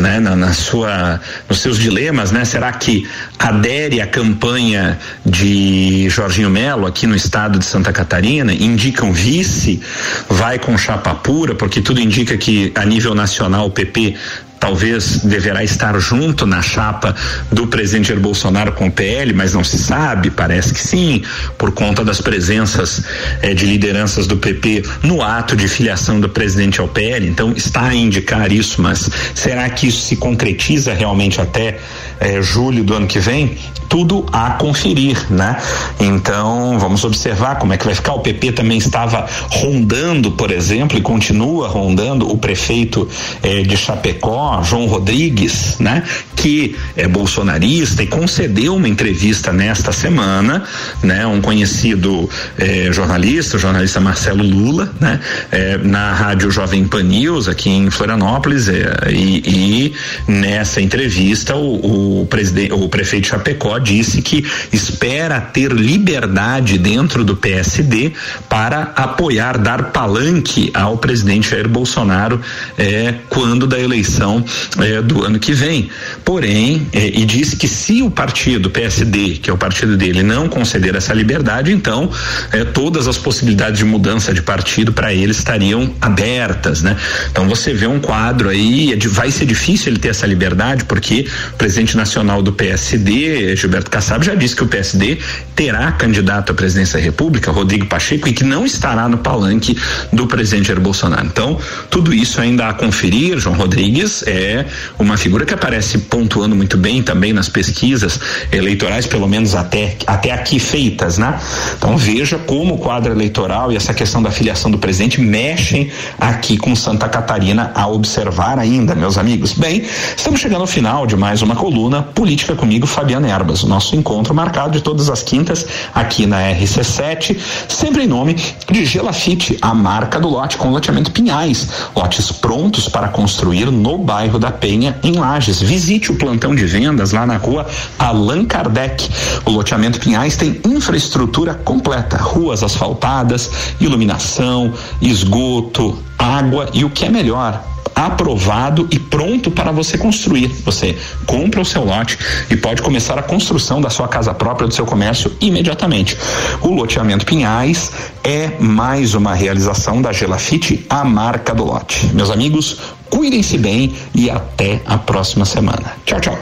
né, 0.02 0.20
na, 0.20 0.36
na, 0.36 0.54
sua, 0.54 1.22
nos 1.48 1.60
seus 1.60 1.78
dilemas, 1.78 2.32
né? 2.32 2.46
Será 2.46 2.72
que 2.72 3.08
adere 3.38 4.02
à 4.02 4.08
campanha 4.08 4.98
de 5.26 6.08
Jorginho 6.10 6.50
Melo 6.50 6.88
aqui 6.88 7.06
no 7.06 7.16
estado 7.16 7.60
de 7.60 7.66
Santa 7.66 7.92
Catarina, 7.92 8.54
indica 8.54 9.06
um 9.06 9.12
vice, 9.12 9.82
vai 10.30 10.60
com 10.60 10.78
chapa 10.78 11.14
pura, 11.16 11.56
porque 11.56 11.82
tudo 11.82 12.00
indica 12.00 12.38
que 12.38 12.72
a 12.76 12.86
nível 12.86 13.14
nacional 13.16 13.68
o 13.68 13.72
PP 13.72 14.16
talvez 14.64 15.18
deverá 15.18 15.62
estar 15.62 16.00
junto 16.00 16.46
na 16.46 16.62
chapa 16.62 17.14
do 17.52 17.68
presidente 17.68 18.08
Jair 18.08 18.20
Bolsonaro 18.22 18.72
com 18.72 18.88
o 18.88 18.92
PL, 18.92 19.34
mas 19.34 19.54
não 19.54 19.62
se 19.62 19.78
sabe, 19.78 20.32
parece 20.32 20.74
que 20.74 20.80
sim, 20.80 21.22
por 21.58 21.74
conta 21.74 22.02
das 22.02 22.22
presenças 22.22 23.04
eh, 23.42 23.54
de 23.54 23.66
lideranças 23.66 24.26
do 24.26 24.38
PP 24.38 24.84
no 25.04 25.22
ato 25.22 25.58
de 25.58 25.68
filiação 25.68 26.18
do 26.18 26.30
presidente 26.30 26.80
ao 26.80 26.88
PL. 26.88 27.28
Então 27.28 27.52
está 27.52 27.88
a 27.88 27.94
indicar 27.94 28.54
isso, 28.54 28.82
mas 28.82 29.10
será 29.36 29.70
que 29.70 29.88
isso 29.88 30.00
se 30.00 30.16
concretiza 30.16 30.94
realmente 30.94 31.42
até 31.42 31.80
eh, 32.22 32.42
julho 32.42 32.86
do 32.86 32.94
ano 32.94 33.06
que 33.06 33.20
vem? 33.20 33.58
Tudo 33.90 34.26
a 34.32 34.52
conferir, 34.52 35.18
né? 35.30 35.58
Então 36.00 36.80
vamos 36.80 37.04
observar 37.04 37.60
como 37.60 37.74
é 37.74 37.78
que 37.78 37.86
vai 37.86 37.94
ficar. 37.94 38.14
O 38.14 38.20
PP 38.20 38.54
também 38.54 38.78
estava 38.78 39.28
rondando, 39.50 40.32
por 40.32 40.52
exemplo, 40.52 40.98
e 40.98 41.02
continua 41.02 41.68
rondando 41.68 42.32
o 42.32 42.38
prefeito 42.38 43.08
eh, 43.44 43.62
de 43.62 43.76
Chapecó, 43.76 44.53
João 44.62 44.86
Rodrigues, 44.86 45.78
né, 45.80 46.04
que 46.36 46.76
é 46.96 47.08
bolsonarista 47.08 48.04
e 48.04 48.08
concedeu 48.08 48.76
uma 48.76 48.88
entrevista 48.88 49.52
nesta 49.52 49.92
semana, 49.92 50.64
né, 51.02 51.26
um 51.26 51.42
conhecido 51.42 52.30
eh, 52.58 52.90
jornalista, 52.92 53.58
o 53.58 53.60
jornalista 53.60 54.00
Marcelo 54.00 54.44
Lula, 54.44 54.92
né, 55.00 55.20
eh, 55.52 55.80
na 55.82 56.14
rádio 56.14 56.52
Jovem 56.52 56.86
Pan 56.86 57.04
News 57.04 57.48
aqui 57.48 57.70
em 57.70 57.90
Florianópolis 57.90 58.68
eh, 58.68 58.84
e, 59.10 59.44
e, 59.46 59.94
nessa 60.28 60.82
entrevista 60.82 61.56
o, 61.56 62.22
o 62.22 62.26
presidente, 62.26 62.74
o 62.74 62.90
prefeito 62.90 63.28
Chapecó 63.28 63.80
disse 63.80 64.22
que 64.22 64.46
espera 64.72 65.40
ter 65.40 65.72
liberdade 65.72 66.78
dentro 66.78 67.24
do 67.24 67.36
PSD 67.36 68.12
para 68.50 68.92
apoiar, 68.96 69.58
dar 69.58 69.92
palanque 69.92 70.72
ao 70.74 70.98
presidente 70.98 71.50
Jair 71.50 71.68
Bolsonaro 71.68 72.40
eh, 72.78 73.16
quando 73.30 73.68
da 73.68 73.80
eleição 73.80 74.33
é, 74.80 75.02
do 75.02 75.24
ano 75.24 75.40
que 75.40 75.52
vem. 75.52 75.90
Porém, 76.24 76.88
é, 76.94 77.08
e 77.08 77.26
disse 77.26 77.56
que 77.56 77.68
se 77.68 78.02
o 78.02 78.10
partido 78.10 78.70
PSD, 78.70 79.40
que 79.42 79.50
é 79.50 79.54
o 79.54 79.58
partido 79.58 79.98
dele, 79.98 80.24
não 80.24 80.48
conceder 80.48 80.96
essa 80.96 81.14
liberdade, 81.14 81.72
então 81.72 82.10
é, 82.52 82.64
todas 82.64 83.08
as 83.08 83.18
possibilidades 83.18 83.80
de 83.80 83.86
mudança 83.86 84.34
de 84.34 84.42
partido 84.42 84.94
para 84.94 85.14
ele 85.14 85.32
estariam 85.32 85.94
abertas, 86.00 86.82
né? 86.82 86.96
Então 87.30 87.48
você 87.48 87.74
vê 87.74 87.88
um 87.88 88.00
quadro 88.00 88.50
aí, 88.50 88.98
vai 89.08 89.32
ser 89.32 89.46
difícil 89.46 89.92
ele 89.92 90.00
ter 90.00 90.10
essa 90.10 90.26
liberdade, 90.26 90.86
porque 90.86 91.28
o 91.54 91.58
presidente 91.58 91.98
nacional 91.98 92.42
do 92.42 92.54
PSD, 92.54 93.56
Gilberto 93.56 93.92
Kassab, 93.92 94.26
já 94.26 94.36
disse 94.36 94.56
que 94.56 94.64
o 94.64 94.68
PSD 94.68 95.18
terá 95.56 95.92
candidato 95.92 96.52
à 96.52 96.56
presidência 96.56 97.00
da 97.00 97.04
República, 97.04 97.52
Rodrigo 97.52 97.86
Pacheco, 97.86 98.28
e 98.28 98.34
que 98.34 98.44
não 98.44 98.66
estará 98.66 99.10
no 99.10 99.18
palanque 99.18 99.78
do 100.12 100.28
presidente 100.28 100.68
Jair 100.68 100.80
Bolsonaro. 100.80 101.26
Então, 101.26 101.60
tudo 101.90 102.14
isso 102.14 102.40
ainda 102.40 102.68
a 102.68 102.74
conferir, 102.74 103.40
João 103.40 103.56
Rodrigues, 103.56 104.23
é 104.26 104.66
uma 104.98 105.18
figura 105.18 105.46
que 105.46 105.54
aparece 105.54 105.98
pontuando 105.98 106.56
muito 106.56 106.78
bem 106.78 107.02
também 107.04 107.34
nas 107.34 107.50
pesquisas 107.50 108.20
eleitorais, 108.52 109.06
pelo 109.06 109.28
menos 109.28 109.56
até, 109.56 109.96
até 110.08 110.32
aqui 110.32 110.60
feitas, 110.60 111.18
né? 111.18 111.40
Então 111.78 111.98
veja 111.98 112.38
como 112.38 112.76
o 112.76 112.78
quadro 112.78 113.12
eleitoral 113.12 113.72
e 113.72 113.76
essa 113.76 113.94
questão 113.94 114.22
da 114.22 114.32
filiação 114.32 114.72
do 114.72 114.78
presidente 114.78 115.22
mexem 115.22 115.92
aqui 116.20 116.58
com 116.58 116.76
Santa 116.76 117.08
Catarina 117.08 117.72
a 117.76 117.88
observar 117.88 118.58
ainda, 118.60 118.96
meus 118.96 119.18
amigos. 119.18 119.54
Bem, 119.54 119.84
estamos 120.16 120.40
chegando 120.40 120.62
ao 120.62 120.68
final 120.68 121.06
de 121.06 121.16
mais 121.16 121.42
uma 121.42 121.56
coluna 121.56 122.04
Política 122.04 122.56
comigo, 122.56 122.88
Fabiana 122.88 123.30
Erbas. 123.30 123.64
O 123.64 123.68
nosso 123.68 123.96
encontro 123.96 124.34
marcado 124.34 124.72
de 124.72 124.82
todas 124.82 125.10
as 125.10 125.22
quintas 125.22 125.66
aqui 125.94 126.26
na 126.26 126.42
RC7, 126.54 127.38
sempre 127.68 128.04
em 128.04 128.08
nome 128.08 128.36
de 128.70 128.86
Gelafite, 128.86 129.58
a 129.62 129.74
marca 129.74 130.20
do 130.20 130.30
lote 130.30 130.58
com 130.58 130.70
loteamento 130.70 131.12
Pinhais. 131.12 131.68
Lotes 131.96 132.32
prontos 132.32 132.88
para 132.88 133.08
construir 133.10 133.72
no 133.72 133.98
bairro 133.98 134.13
bairro 134.14 134.38
da 134.38 134.52
Penha, 134.52 134.96
em 135.02 135.14
Lages. 135.14 135.60
Visite 135.60 136.12
o 136.12 136.16
plantão 136.16 136.54
de 136.54 136.68
vendas 136.68 137.12
lá 137.12 137.26
na 137.26 137.38
rua 137.38 137.66
Allan 137.98 138.46
Kardec. 138.46 139.10
O 139.44 139.50
loteamento 139.50 140.00
Pinhais 140.00 140.38
tem 140.38 140.62
infraestrutura 140.64 141.56
completa: 141.56 142.16
ruas 142.18 142.62
asfaltadas, 142.62 143.50
iluminação, 143.82 144.72
esgoto, 145.02 145.98
água 146.20 146.70
e 146.74 146.86
o 146.86 146.92
que 146.92 147.06
é 147.06 147.10
melhor, 147.10 147.73
aprovado 147.96 148.88
e 148.92 149.00
pronto 149.00 149.52
para 149.52 149.72
você 149.72 149.98
construir. 149.98 150.48
Você 150.66 150.98
compra 151.26 151.62
o 151.62 151.66
seu 151.66 151.84
lote 151.84 152.18
e 152.50 152.56
pode 152.56 152.82
começar 152.82 153.18
a 153.18 153.24
construção 153.24 153.82
da 153.82 153.90
sua 153.90 154.08
casa 154.08 154.34
própria, 154.34 154.68
do 154.68 154.74
seu 154.74 154.86
comércio 154.86 155.32
imediatamente. 155.40 156.18
O 156.62 156.70
loteamento 156.70 157.26
Pinhais 157.26 157.92
é 158.24 158.52
mais 158.60 159.14
uma 159.14 159.34
realização 159.34 160.02
da 160.02 160.12
Gelafite, 160.12 160.86
a 160.90 161.04
marca 161.04 161.54
do 161.54 161.64
lote. 161.64 162.08
Meus 162.14 162.30
amigos, 162.30 162.78
cuidem-se 163.10 163.58
bem 163.58 163.94
e 164.14 164.30
até 164.30 164.82
a 164.86 164.98
próxima 164.98 165.46
semana. 165.46 165.94
Tchau, 166.06 166.20
tchau. 166.20 166.40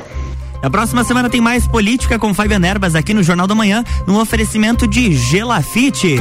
Na 0.62 0.70
próxima 0.70 1.04
semana 1.04 1.30
tem 1.30 1.42
mais 1.42 1.68
política 1.68 2.20
com 2.20 2.34
Fabian 2.34 2.64
Erbas 2.64 2.94
aqui 2.94 3.14
no 3.14 3.24
Jornal 3.24 3.48
da 3.48 3.56
Manhã, 3.56 3.84
no 4.06 4.20
oferecimento 4.22 4.88
de 4.88 5.14
Gelafite. 5.16 6.18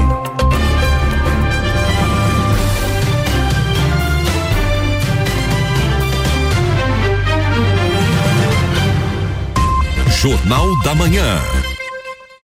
Jornal 10.21 10.77
da 10.83 10.95
Manhã. 10.95 11.60